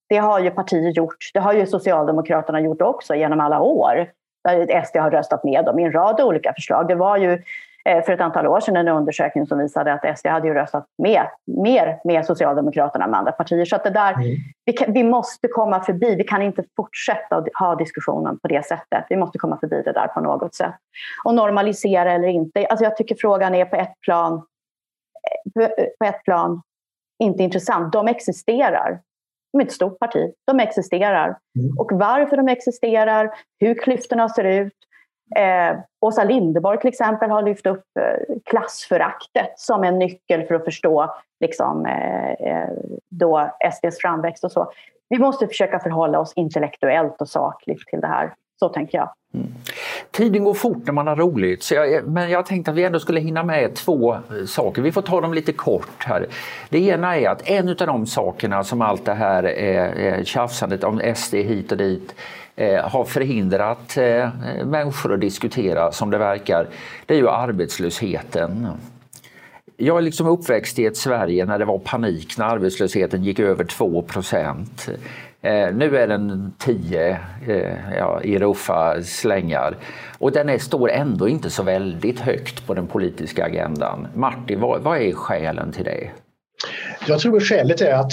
det 0.09 0.17
har 0.17 0.39
ju 0.39 0.51
partier 0.51 0.91
gjort. 0.91 1.17
Det 1.33 1.39
har 1.39 1.53
ju 1.53 1.65
Socialdemokraterna 1.65 2.61
gjort 2.61 2.81
också 2.81 3.15
genom 3.15 3.39
alla 3.39 3.61
år. 3.61 4.11
Där 4.43 4.83
SD 4.85 4.95
har 4.97 5.11
röstat 5.11 5.43
med 5.43 5.65
dem 5.65 5.79
i 5.79 5.83
en 5.83 5.91
rad 5.91 6.21
olika 6.21 6.53
förslag. 6.53 6.87
Det 6.87 6.95
var 6.95 7.17
ju 7.17 7.43
eh, 7.85 8.03
för 8.05 8.13
ett 8.13 8.21
antal 8.21 8.47
år 8.47 8.59
sedan 8.59 8.75
en 8.77 8.87
undersökning 8.87 9.47
som 9.47 9.59
visade 9.59 9.93
att 9.93 10.19
SD 10.19 10.27
hade 10.27 10.47
ju 10.47 10.53
röstat 10.53 10.85
med, 11.03 11.27
mer 11.63 11.99
med 12.03 12.25
Socialdemokraterna 12.25 13.05
än 13.05 13.11
med 13.11 13.17
andra 13.17 13.31
partier. 13.31 13.65
Så 13.65 13.75
att 13.75 13.83
det 13.83 13.89
där, 13.89 14.13
mm. 14.13 14.25
vi, 14.65 14.73
kan, 14.73 14.93
vi, 14.93 15.03
måste 15.03 15.47
komma 15.47 15.83
förbi, 15.83 16.15
vi 16.15 16.23
kan 16.23 16.41
inte 16.41 16.63
fortsätta 16.75 17.43
ha 17.59 17.75
diskussionen 17.75 18.39
på 18.39 18.47
det 18.47 18.65
sättet. 18.65 19.05
Vi 19.09 19.17
måste 19.17 19.37
komma 19.37 19.57
förbi 19.59 19.81
det 19.85 19.91
där 19.91 20.07
på 20.07 20.21
något 20.21 20.55
sätt. 20.55 20.75
Och 21.25 21.35
normalisera 21.35 22.11
eller 22.11 22.27
inte. 22.27 22.65
Alltså 22.65 22.83
jag 22.83 22.97
tycker 22.97 23.15
frågan 23.19 23.55
är 23.55 23.65
på 23.65 23.75
ett 23.75 23.93
plan, 24.05 24.33
eh, 25.61 25.67
på 25.99 26.05
ett 26.05 26.23
plan 26.23 26.61
inte 27.19 27.43
intressant. 27.43 27.93
De 27.93 28.07
existerar. 28.07 28.99
De 29.51 29.61
är 29.61 29.65
ett 29.65 29.71
stort 29.71 29.99
parti. 29.99 30.33
De 30.47 30.59
existerar. 30.59 31.25
Mm. 31.25 31.77
Och 31.77 31.91
varför 31.93 32.37
de 32.37 32.47
existerar, 32.47 33.31
hur 33.59 33.73
klyftorna 33.73 34.29
ser 34.29 34.43
ut. 34.43 34.73
Eh, 35.35 35.77
Åsa 36.01 36.23
Linderborg 36.23 36.79
till 36.79 36.87
exempel 36.87 37.29
har 37.29 37.43
lyft 37.43 37.65
upp 37.65 37.83
eh, 37.99 38.35
klassföraktet 38.45 39.53
som 39.55 39.83
en 39.83 39.99
nyckel 39.99 40.47
för 40.47 40.55
att 40.55 40.65
förstå 40.65 41.15
liksom, 41.39 41.85
eh, 41.85 42.31
eh 42.31 42.69
då 43.09 43.49
SDs 43.73 43.97
framväxt 44.01 44.43
och 44.43 44.51
så. 44.51 44.71
Vi 45.09 45.19
måste 45.19 45.47
försöka 45.47 45.79
förhålla 45.79 46.19
oss 46.19 46.33
intellektuellt 46.35 47.21
och 47.21 47.29
sakligt 47.29 47.87
till 47.87 48.01
det 48.01 48.07
här. 48.07 48.33
Så 48.59 48.69
tänker 48.69 48.97
jag. 48.97 49.09
Mm. 49.33 49.47
Tiden 50.11 50.43
går 50.43 50.53
fort 50.53 50.85
när 50.85 50.93
man 50.93 51.07
har 51.07 51.15
roligt, 51.15 51.63
så 51.63 51.73
jag, 51.73 51.93
eh, 51.93 52.03
men 52.03 52.29
jag 52.29 52.45
tänkte 52.45 52.71
att 52.71 52.77
vi 52.77 52.83
ändå 52.83 52.99
skulle 52.99 53.19
hinna 53.19 53.43
med 53.43 53.75
två 53.75 54.13
eh, 54.13 54.45
saker. 54.47 54.81
Vi 54.81 54.91
får 54.91 55.01
ta 55.01 55.21
dem 55.21 55.33
lite 55.33 55.53
kort 55.53 56.03
här. 56.03 56.27
Det 56.69 56.79
ena 56.79 57.17
är 57.17 57.29
att 57.29 57.49
en 57.49 57.69
av 57.69 57.75
de 57.75 58.05
sakerna 58.05 58.63
som 58.63 58.81
allt 58.81 59.05
det 59.05 59.13
här 59.13 59.43
eh, 59.43 60.05
eh 60.05 60.23
tjafsandet 60.23 60.83
om 60.83 61.01
SD 61.15 61.33
hit 61.33 61.71
och 61.71 61.77
dit 61.77 62.15
eh, 62.55 62.89
har 62.89 63.03
förhindrat 63.03 63.97
eh, 63.97 64.29
människor 64.65 65.13
att 65.13 65.21
diskutera 65.21 65.91
som 65.91 66.09
det 66.09 66.17
verkar, 66.17 66.67
det 67.05 67.13
är 67.13 67.17
ju 67.17 67.29
arbetslösheten. 67.29 68.67
Jag 69.77 69.97
är 69.97 70.01
liksom 70.01 70.27
uppväxt 70.27 70.79
i 70.79 70.85
ett 70.85 70.97
Sverige 70.97 71.45
när 71.45 71.59
det 71.59 71.65
var 71.65 71.79
panik 71.79 72.37
när 72.37 72.45
arbetslösheten 72.45 73.23
gick 73.23 73.39
över 73.39 73.63
2 73.63 74.01
procent. 74.01 74.89
Eh, 75.41 75.73
nu 75.73 75.97
är 75.97 76.07
den 76.07 76.53
10 76.57 77.19
eh, 77.47 77.73
ja, 77.97 78.21
i 78.23 78.37
ruffa 78.37 79.03
slängar 79.03 79.77
och 80.17 80.31
den 80.31 80.49
är, 80.49 80.57
står 80.57 80.91
ändå 80.91 81.29
inte 81.29 81.49
så 81.49 81.63
väldigt 81.63 82.19
högt 82.19 82.67
på 82.67 82.73
den 82.73 82.87
politiska 82.87 83.45
agendan. 83.45 84.07
Martin, 84.15 84.59
vad, 84.59 84.81
vad 84.81 85.01
är 85.01 85.11
skälen 85.11 85.71
till 85.71 85.83
det? 85.83 86.09
Jag 87.07 87.19
tror 87.19 87.37
att 87.37 87.43
skälet 87.43 87.81
är 87.81 87.93
att 87.93 88.11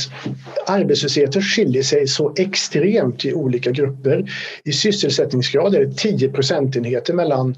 arbetslösheten 0.67 1.43
skiljer 1.43 1.83
sig 1.83 2.07
så 2.07 2.35
extremt 2.37 3.25
i 3.25 3.35
olika 3.35 3.71
grupper. 3.71 4.25
I 4.65 4.73
sysselsättningsgrad 4.73 5.75
är 5.75 5.85
det 5.85 5.97
10 5.97 6.29
procentenheter 6.29 7.15
mellan 7.15 7.57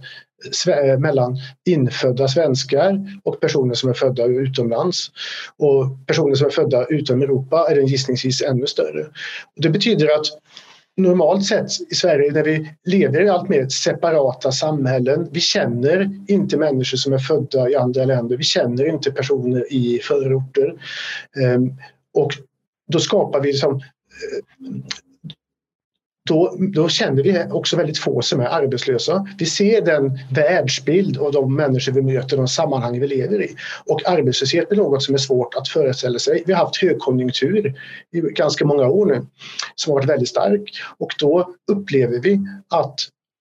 Eh, 0.66 0.98
mellan 0.98 1.36
infödda 1.64 2.28
svenskar 2.28 3.20
och 3.24 3.40
personer 3.40 3.74
som 3.74 3.90
är 3.90 3.94
födda 3.94 4.24
utomlands. 4.24 5.10
Och 5.56 6.06
personer 6.06 6.34
som 6.34 6.46
är 6.46 6.50
födda 6.50 6.86
utom 6.86 7.22
Europa 7.22 7.66
är 7.70 7.74
den 7.74 7.86
gissningsvis 7.86 8.42
ännu 8.42 8.66
större. 8.66 9.06
Det 9.56 9.70
betyder 9.70 10.14
att 10.14 10.26
normalt 10.96 11.46
sett 11.46 11.70
i 11.90 11.94
Sverige 11.94 12.32
när 12.32 12.44
vi 12.44 12.70
lever 12.84 13.22
i 13.22 13.28
allt 13.28 13.48
mer 13.48 13.68
separata 13.68 14.52
samhällen. 14.52 15.28
Vi 15.32 15.40
känner 15.40 16.10
inte 16.28 16.56
människor 16.56 16.96
som 16.96 17.12
är 17.12 17.18
födda 17.18 17.70
i 17.70 17.76
andra 17.76 18.04
länder. 18.04 18.36
Vi 18.36 18.44
känner 18.44 18.88
inte 18.88 19.10
personer 19.10 19.72
i 19.72 20.00
förorter. 20.02 20.74
Ehm, 21.42 21.72
och 22.14 22.30
då 22.92 22.98
skapar 22.98 23.40
vi 23.40 23.52
liksom 23.52 23.74
eh, 23.74 23.80
då, 26.28 26.56
då 26.58 26.88
känner 26.88 27.22
vi 27.22 27.44
också 27.50 27.76
väldigt 27.76 27.98
få 27.98 28.22
som 28.22 28.40
är 28.40 28.46
arbetslösa. 28.46 29.26
Vi 29.38 29.46
ser 29.46 29.80
den 29.80 30.18
världsbild 30.30 31.16
och 31.16 31.32
de 31.32 31.54
människor 31.54 31.92
vi 31.92 32.02
möter, 32.02 32.36
de 32.36 32.48
sammanhang 32.48 33.00
vi 33.00 33.06
lever 33.06 33.42
i. 33.42 33.56
Och 33.84 34.08
arbetslöshet 34.08 34.72
är 34.72 34.76
något 34.76 35.02
som 35.02 35.14
är 35.14 35.18
svårt 35.18 35.54
att 35.54 35.68
föreställa 35.68 36.18
sig. 36.18 36.42
Vi 36.46 36.52
har 36.52 36.64
haft 36.64 36.82
högkonjunktur 36.82 37.74
i 38.12 38.20
ganska 38.20 38.64
många 38.64 38.86
år 38.86 39.06
nu 39.06 39.26
som 39.74 39.90
har 39.90 39.98
varit 39.98 40.10
väldigt 40.10 40.28
stark 40.28 40.70
och 40.98 41.10
då 41.18 41.54
upplever 41.72 42.18
vi 42.18 42.40
att 42.68 42.94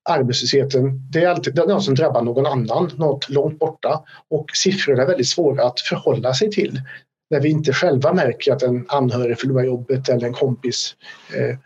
arbetslösheten, 0.10 1.02
det 1.12 1.24
är 1.24 1.28
alltid 1.30 1.56
något 1.56 1.84
som 1.84 1.96
drabbar 1.96 2.22
någon 2.22 2.46
annan, 2.46 2.92
något 2.96 3.30
långt 3.30 3.60
borta 3.60 4.04
och 4.30 4.46
siffrorna 4.54 5.02
är 5.02 5.08
väldigt 5.08 5.28
svåra 5.28 5.64
att 5.64 5.80
förhålla 5.80 6.34
sig 6.34 6.52
till 6.52 6.82
när 7.30 7.40
vi 7.40 7.50
inte 7.50 7.74
själva 7.74 8.14
märker 8.14 8.54
att 8.54 8.64
en 8.64 8.86
anhörig 8.88 9.40
förlorar 9.40 9.64
jobbet 9.64 10.10
eller 10.10 10.28
en 10.28 10.34
kompis 10.34 10.96
eh, 11.36 11.58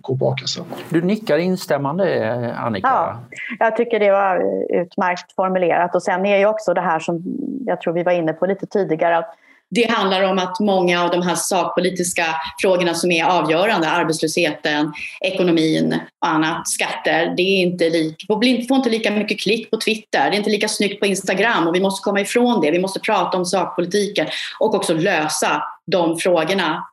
gå 0.00 0.14
bak. 0.14 0.40
Alltså. 0.40 0.64
Du 0.88 1.02
nickar 1.02 1.38
instämmande 1.38 2.54
Annika. 2.56 2.88
Ja, 2.88 3.20
jag 3.58 3.76
tycker 3.76 4.00
det 4.00 4.10
var 4.10 4.42
utmärkt 4.70 5.32
formulerat 5.32 5.94
och 5.94 6.02
sen 6.02 6.26
är 6.26 6.38
ju 6.38 6.46
också 6.46 6.74
det 6.74 6.80
här 6.80 6.98
som 6.98 7.22
jag 7.66 7.80
tror 7.80 7.92
vi 7.92 8.02
var 8.02 8.12
inne 8.12 8.32
på 8.32 8.46
lite 8.46 8.66
tidigare 8.66 9.18
att 9.18 9.34
det 9.70 9.90
handlar 9.90 10.22
om 10.22 10.38
att 10.38 10.60
många 10.60 11.04
av 11.04 11.10
de 11.10 11.22
här 11.22 11.34
sakpolitiska 11.34 12.24
frågorna 12.62 12.94
som 12.94 13.12
är 13.12 13.24
avgörande, 13.24 13.88
arbetslösheten, 13.88 14.92
ekonomin 15.20 16.00
och 16.20 16.28
annat, 16.28 16.68
skatter, 16.68 17.34
det 17.36 17.42
är 17.42 17.60
inte 17.62 17.90
lik, 17.90 18.24
får 18.28 18.76
inte 18.76 18.90
lika 18.90 19.10
mycket 19.10 19.40
klick 19.40 19.70
på 19.70 19.76
Twitter, 19.76 20.30
det 20.30 20.36
är 20.36 20.38
inte 20.38 20.50
lika 20.50 20.68
snyggt 20.68 21.00
på 21.00 21.06
Instagram 21.06 21.66
och 21.66 21.74
vi 21.74 21.80
måste 21.80 22.04
komma 22.04 22.20
ifrån 22.20 22.60
det. 22.60 22.70
Vi 22.70 22.78
måste 22.78 23.00
prata 23.00 23.38
om 23.38 23.44
sakpolitiken 23.44 24.26
och 24.60 24.74
också 24.74 24.94
lösa 24.94 25.62
de 25.86 26.18
frågorna. 26.18 26.84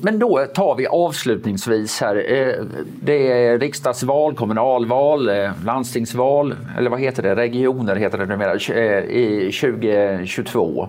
Men 0.00 0.18
då 0.18 0.46
tar 0.54 0.74
vi 0.74 0.86
avslutningsvis 0.86 2.00
här. 2.00 2.32
Eh, 2.32 2.64
det 3.02 3.32
är 3.32 3.58
riksdagsval, 3.58 4.34
kommunalval, 4.34 5.28
eh, 5.28 5.50
landstingsval, 5.64 6.54
eller 6.78 6.90
vad 6.90 7.00
heter 7.00 7.22
det, 7.22 7.36
regioner 7.36 7.96
heter 7.96 8.18
det 8.18 8.26
numera, 8.26 8.54
eh, 8.54 9.04
i 9.04 9.50
2022. 9.52 10.88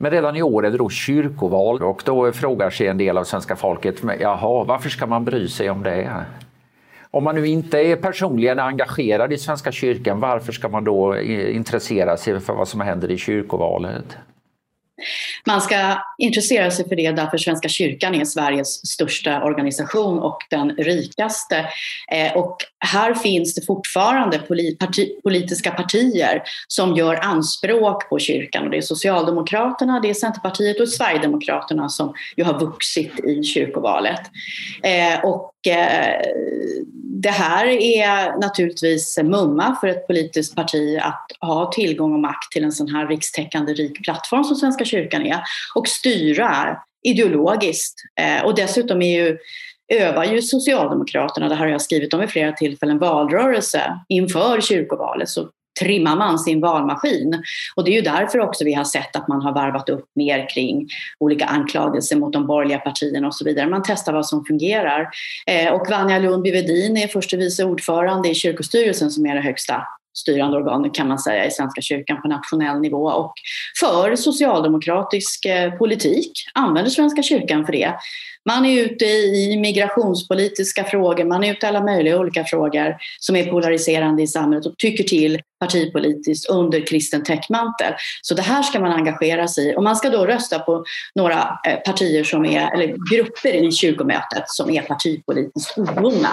Men 0.00 0.10
redan 0.10 0.36
i 0.36 0.42
år 0.42 0.66
är 0.66 0.70
det 0.70 0.76
då 0.76 0.90
kyrkoval 0.90 1.82
och 1.82 2.02
då 2.04 2.32
frågar 2.32 2.70
sig 2.70 2.86
en 2.86 2.98
del 2.98 3.18
av 3.18 3.24
svenska 3.24 3.56
folket, 3.56 3.96
jaha, 4.20 4.64
varför 4.64 4.88
ska 4.90 5.06
man 5.06 5.24
bry 5.24 5.48
sig 5.48 5.70
om 5.70 5.82
det? 5.82 6.24
Om 7.10 7.24
man 7.24 7.34
nu 7.34 7.46
inte 7.46 7.78
är 7.78 7.96
personligen 7.96 8.58
engagerad 8.58 9.32
i 9.32 9.38
Svenska 9.38 9.72
kyrkan, 9.72 10.20
varför 10.20 10.52
ska 10.52 10.68
man 10.68 10.84
då 10.84 11.14
eh, 11.14 11.56
intressera 11.56 12.16
sig 12.16 12.40
för 12.40 12.52
vad 12.52 12.68
som 12.68 12.80
händer 12.80 13.10
i 13.10 13.18
kyrkovalet? 13.18 14.16
Man 15.46 15.60
ska 15.60 15.96
intressera 16.18 16.70
sig 16.70 16.88
för 16.88 16.96
det 16.96 17.12
därför 17.12 17.38
Svenska 17.38 17.68
kyrkan 17.68 18.14
är 18.14 18.24
Sveriges 18.24 18.86
största 18.86 19.42
organisation 19.42 20.18
och 20.18 20.38
den 20.50 20.70
rikaste. 20.70 21.66
Eh, 22.12 22.36
och 22.36 22.56
här 22.80 23.14
finns 23.14 23.54
det 23.54 23.66
fortfarande 23.66 24.38
politiska 25.22 25.70
partier 25.70 26.42
som 26.68 26.96
gör 26.96 27.24
anspråk 27.24 28.08
på 28.08 28.18
kyrkan. 28.18 28.64
Och 28.64 28.70
det 28.70 28.76
är 28.76 28.82
Socialdemokraterna, 28.82 30.00
det 30.00 30.10
är 30.10 30.14
Centerpartiet 30.14 30.80
och 30.80 30.88
Sverigedemokraterna 30.88 31.88
som 31.88 32.14
ju 32.36 32.44
har 32.44 32.60
vuxit 32.60 33.20
i 33.20 33.42
kyrkovalet. 33.42 34.20
Eh, 34.82 35.24
och 35.24 35.66
eh, 35.66 36.20
det 37.22 37.30
här 37.30 37.66
är 37.66 38.40
naturligtvis 38.40 39.18
mumma 39.22 39.76
för 39.80 39.88
ett 39.88 40.06
politiskt 40.06 40.56
parti 40.56 40.98
att 41.02 41.26
ha 41.40 41.72
tillgång 41.72 42.12
och 42.12 42.20
makt 42.20 42.52
till 42.52 42.64
en 42.64 42.72
sån 42.72 42.88
här 42.88 43.06
rikstäckande 43.06 43.72
rik 43.72 44.04
plattform 44.04 44.44
som 44.44 44.56
Svenska 44.56 44.84
kyrkan 44.84 45.26
är 45.26 45.40
och 45.74 45.88
styra 45.88 46.76
ideologiskt. 47.02 47.94
Eh, 48.20 48.44
och 48.44 48.54
dessutom 48.54 49.02
är 49.02 49.24
ju, 49.24 49.38
övar 49.88 50.24
ju 50.24 50.42
Socialdemokraterna, 50.42 51.48
det 51.48 51.54
här 51.54 51.64
har 51.64 51.72
jag 51.72 51.82
skrivit 51.82 52.14
om 52.14 52.22
i 52.22 52.26
flera 52.26 52.52
tillfällen, 52.52 52.98
valrörelse 52.98 54.00
inför 54.08 54.60
kyrkovalet. 54.60 55.28
Så 55.28 55.48
trimmar 55.80 56.16
man 56.16 56.38
sin 56.38 56.60
valmaskin. 56.60 57.42
Och 57.76 57.84
det 57.84 57.90
är 57.90 57.94
ju 57.94 58.00
därför 58.00 58.40
också 58.40 58.64
vi 58.64 58.74
har 58.74 58.84
sett 58.84 59.16
att 59.16 59.28
man 59.28 59.42
har 59.42 59.52
varvat 59.52 59.88
upp 59.88 60.04
mer 60.14 60.48
kring 60.48 60.88
olika 61.18 61.44
anklagelser 61.44 62.16
mot 62.16 62.32
de 62.32 62.46
borgerliga 62.46 62.78
partierna 62.78 63.26
och 63.26 63.34
så 63.34 63.44
vidare. 63.44 63.68
Man 63.68 63.82
testar 63.86 64.12
vad 64.12 64.26
som 64.26 64.44
fungerar. 64.44 65.08
Eh, 65.46 65.72
och 65.72 65.86
Vanja 65.90 66.18
Lundby 66.18 66.50
Wedin 66.50 66.96
är 66.96 67.08
förste 67.08 67.36
vice 67.36 67.64
ordförande 67.64 68.28
i 68.28 68.34
kyrkostyrelsen 68.34 69.10
som 69.10 69.26
är 69.26 69.34
det 69.34 69.40
högsta 69.40 69.82
styrande 70.18 70.56
organ 70.56 70.90
kan 70.90 71.08
man 71.08 71.18
säga 71.18 71.46
i 71.46 71.50
Svenska 71.50 71.80
kyrkan 71.80 72.22
på 72.22 72.28
nationell 72.28 72.80
nivå 72.80 73.04
och 73.04 73.32
för 73.80 74.16
socialdemokratisk 74.16 75.44
eh, 75.44 75.72
politik 75.72 76.32
använder 76.54 76.90
Svenska 76.90 77.22
kyrkan 77.22 77.66
för 77.66 77.72
det. 77.72 77.94
Man 78.48 78.64
är 78.64 78.82
ute 78.82 79.04
i 79.04 79.56
migrationspolitiska 79.60 80.84
frågor, 80.84 81.24
man 81.24 81.44
är 81.44 81.52
ute 81.52 81.66
i 81.66 81.68
alla 81.68 81.84
möjliga 81.84 82.18
olika 82.18 82.44
frågor 82.44 82.96
som 83.18 83.36
är 83.36 83.50
polariserande 83.50 84.22
i 84.22 84.26
samhället 84.26 84.66
och 84.66 84.74
tycker 84.78 85.04
till 85.04 85.40
partipolitiskt 85.60 86.50
under 86.50 86.86
kristen 86.86 87.24
täckmantel. 87.24 87.94
Så 88.22 88.34
det 88.34 88.42
här 88.42 88.62
ska 88.62 88.80
man 88.80 88.92
engagera 88.92 89.48
sig 89.48 89.70
i 89.70 89.76
och 89.76 89.82
man 89.82 89.96
ska 89.96 90.10
då 90.10 90.26
rösta 90.26 90.58
på 90.58 90.84
några 91.14 91.58
eh, 91.66 91.76
partier 91.76 92.24
som 92.24 92.44
är, 92.44 92.74
eller 92.74 92.96
grupper 93.12 93.54
i 93.54 93.72
kyrkomötet 93.72 94.44
som 94.46 94.70
är 94.70 94.82
partipolitiskt 94.82 95.78
obundna. 95.78 96.28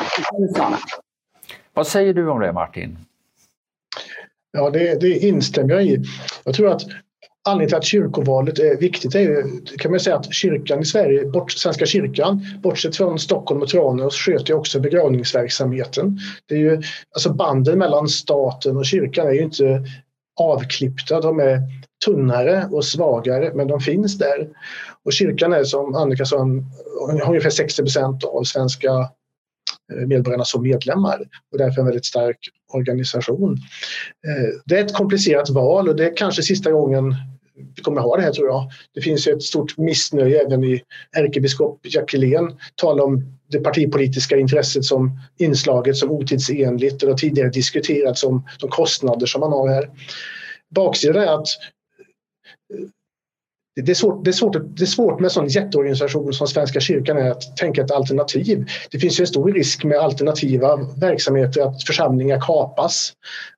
Vad 1.73 1.87
säger 1.87 2.13
du 2.13 2.29
om 2.29 2.39
det 2.39 2.53
Martin? 2.53 2.97
Ja, 4.55 4.69
det, 4.69 5.01
det 5.01 5.17
instämmer 5.17 5.73
jag 5.73 5.85
i. 5.85 6.03
Jag 6.43 6.55
tror 6.55 6.71
att 6.71 6.81
anledningen 7.45 7.69
till 7.69 7.77
att 7.77 7.85
kyrkovalet 7.85 8.59
är 8.59 8.77
viktigt 8.77 9.15
är 9.15 9.19
ju, 9.19 9.43
kan 9.77 9.91
man 9.91 9.99
säga 9.99 10.15
att 10.15 10.33
kyrkan 10.33 10.79
i 10.79 10.85
Sverige, 10.85 11.25
bort, 11.25 11.51
Svenska 11.51 11.85
kyrkan, 11.85 12.45
bortsett 12.63 12.95
från 12.95 13.19
Stockholm 13.19 13.61
och 13.61 13.69
Tranås, 13.69 14.15
sköter 14.15 14.49
ju 14.49 14.53
också 14.53 14.79
begravningsverksamheten. 14.79 16.19
Det 16.47 16.55
är 16.55 16.59
ju, 16.59 16.81
alltså 17.15 17.33
banden 17.33 17.79
mellan 17.79 18.07
staten 18.07 18.77
och 18.77 18.85
kyrkan 18.85 19.27
är 19.27 19.31
ju 19.31 19.41
inte 19.41 19.83
avklippta, 20.41 21.21
de 21.21 21.39
är 21.39 21.59
tunnare 22.05 22.67
och 22.71 22.85
svagare, 22.85 23.51
men 23.53 23.67
de 23.67 23.79
finns 23.79 24.17
där. 24.17 24.47
Och 25.05 25.13
kyrkan 25.13 25.53
är 25.53 25.63
som 25.63 25.95
Annika 25.95 26.25
sa, 26.25 26.37
har 26.37 27.29
ungefär 27.29 27.49
60 27.49 27.81
procent 27.81 28.23
av 28.23 28.43
svenska 28.43 29.09
Eh, 29.93 30.07
medborgarna 30.07 30.45
som 30.45 30.63
medlemmar 30.63 31.19
och 31.51 31.57
därför 31.57 31.81
en 31.81 31.85
väldigt 31.87 32.05
stark 32.05 32.37
organisation. 32.73 33.57
Eh, 34.27 34.59
det 34.65 34.77
är 34.77 34.85
ett 34.85 34.93
komplicerat 34.93 35.49
val 35.49 35.89
och 35.89 35.95
det 35.95 36.05
är 36.05 36.17
kanske 36.17 36.41
sista 36.41 36.71
gången 36.71 37.15
vi 37.75 37.81
kommer 37.81 38.01
ha 38.01 38.15
det 38.15 38.21
här 38.21 38.31
tror 38.31 38.47
jag. 38.47 38.69
Det 38.93 39.01
finns 39.01 39.27
ju 39.27 39.31
ett 39.31 39.43
stort 39.43 39.77
missnöje 39.77 40.41
även 40.41 40.63
i 40.63 40.81
ärkebiskop 41.17 41.79
Jackelén 41.83 42.57
talar 42.75 43.03
om 43.03 43.37
det 43.51 43.59
partipolitiska 43.59 44.37
intresset 44.37 44.85
som 44.85 45.19
inslaget 45.37 45.97
som 45.97 46.11
otidsenligt 46.11 46.93
och 47.03 47.07
det 47.07 47.13
har 47.13 47.17
tidigare 47.17 47.49
diskuterats 47.49 48.23
om 48.23 48.45
de 48.59 48.69
kostnader 48.69 49.25
som 49.25 49.41
man 49.41 49.51
har 49.51 49.69
här. 49.69 49.89
Baksidan 50.75 51.23
är 51.23 51.39
att 51.39 51.47
det 53.81 53.91
är, 53.91 53.95
svårt, 53.95 54.23
det, 54.23 54.29
är 54.29 54.33
svårt, 54.33 54.55
det 54.77 54.83
är 54.83 54.85
svårt 54.85 55.19
med 55.19 55.25
en 55.25 55.29
sån 55.29 55.47
jätteorganisation 55.47 56.33
som 56.33 56.47
Svenska 56.47 56.79
kyrkan 56.79 57.17
är 57.17 57.31
att 57.31 57.57
tänka 57.57 57.81
ett 57.81 57.91
alternativ. 57.91 58.65
Det 58.91 58.99
finns 58.99 59.19
ju 59.19 59.21
en 59.21 59.27
stor 59.27 59.53
risk 59.53 59.83
med 59.83 59.97
alternativa 59.97 60.75
verksamheter 60.75 61.61
att 61.61 61.83
församlingar 61.83 62.39
kapas, 62.41 63.13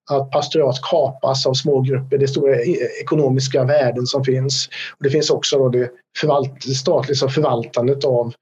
att 0.10 0.32
pastorat 0.32 0.82
kapas 0.82 1.46
av 1.46 1.54
smågrupper. 1.54 2.18
Det 2.18 2.26
är 2.26 2.28
stora 2.28 2.56
e-, 2.56 3.02
ekonomiska 3.02 3.64
värden 3.64 4.06
som 4.06 4.24
finns. 4.24 4.70
Och 4.98 5.04
det 5.04 5.10
finns 5.10 5.30
också 5.30 5.58
då 5.58 5.70
det, 5.70 5.90
förvalt, 6.20 6.62
det 6.66 6.74
statliga 6.74 7.30
förvaltandet 7.30 8.06
av 8.06 8.34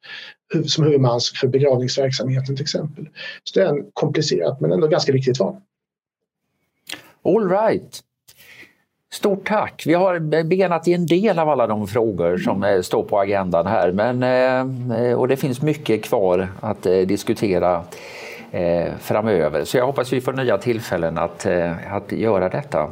som 0.66 0.84
huvudman 0.84 1.20
för 1.42 1.48
begravningsverksamheten 1.48 2.56
till 2.56 2.64
exempel. 2.64 3.10
Så 3.44 3.60
det 3.60 3.66
är 3.66 3.70
en 3.70 3.86
komplicerat 3.94 4.62
men 4.62 4.72
ändå 4.72 4.88
ganska 4.88 5.12
viktigt 5.12 5.40
val. 5.40 5.56
All 7.26 7.50
right. 7.50 8.02
Stort 9.16 9.48
tack! 9.48 9.84
Vi 9.86 9.94
har 9.94 10.20
benat 10.44 10.88
i 10.88 10.94
en 10.94 11.06
del 11.06 11.40
av 11.40 11.50
alla 11.50 11.68
de 11.68 11.88
frågor 11.88 12.38
som 12.38 12.64
mm. 12.64 12.84
står 12.84 13.04
på 13.04 13.20
agendan 13.20 13.68
här 13.68 13.92
men, 13.92 14.24
eh, 14.92 15.14
och 15.14 15.28
det 15.28 15.38
finns 15.38 15.62
mycket 15.62 16.04
kvar 16.04 16.48
att 16.60 16.86
eh, 16.86 16.98
diskutera 16.98 17.84
eh, 18.52 18.94
framöver. 19.00 19.64
Så 19.64 19.78
jag 19.78 19.86
hoppas 19.86 20.14
vi 20.14 20.22
får 20.22 20.34
nya 20.34 20.58
tillfällen 20.58 21.18
att, 21.18 21.46
att 21.90 22.12
göra 22.12 22.50
detta. 22.50 22.92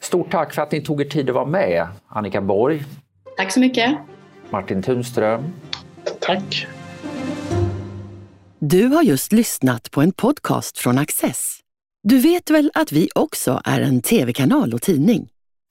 Stort 0.00 0.30
tack 0.30 0.54
för 0.54 0.62
att 0.62 0.72
ni 0.72 0.80
tog 0.80 1.00
er 1.00 1.04
tid 1.04 1.28
att 1.28 1.34
vara 1.34 1.46
med, 1.46 1.86
Annika 2.08 2.40
Borg. 2.40 2.84
Tack 3.36 3.52
så 3.52 3.60
mycket. 3.60 3.96
Martin 4.50 4.82
Tunström. 4.82 5.42
Tack. 6.20 6.66
Du 8.58 8.86
har 8.86 9.02
just 9.02 9.32
lyssnat 9.32 9.90
på 9.90 10.00
en 10.00 10.12
podcast 10.12 10.78
från 10.78 10.98
Access. 10.98 11.58
Du 12.02 12.18
vet 12.18 12.50
väl 12.50 12.70
att 12.74 12.92
vi 12.92 13.08
också 13.14 13.60
är 13.64 13.80
en 13.80 14.02
tv-kanal 14.02 14.74
och 14.74 14.82
tidning? 14.82 15.28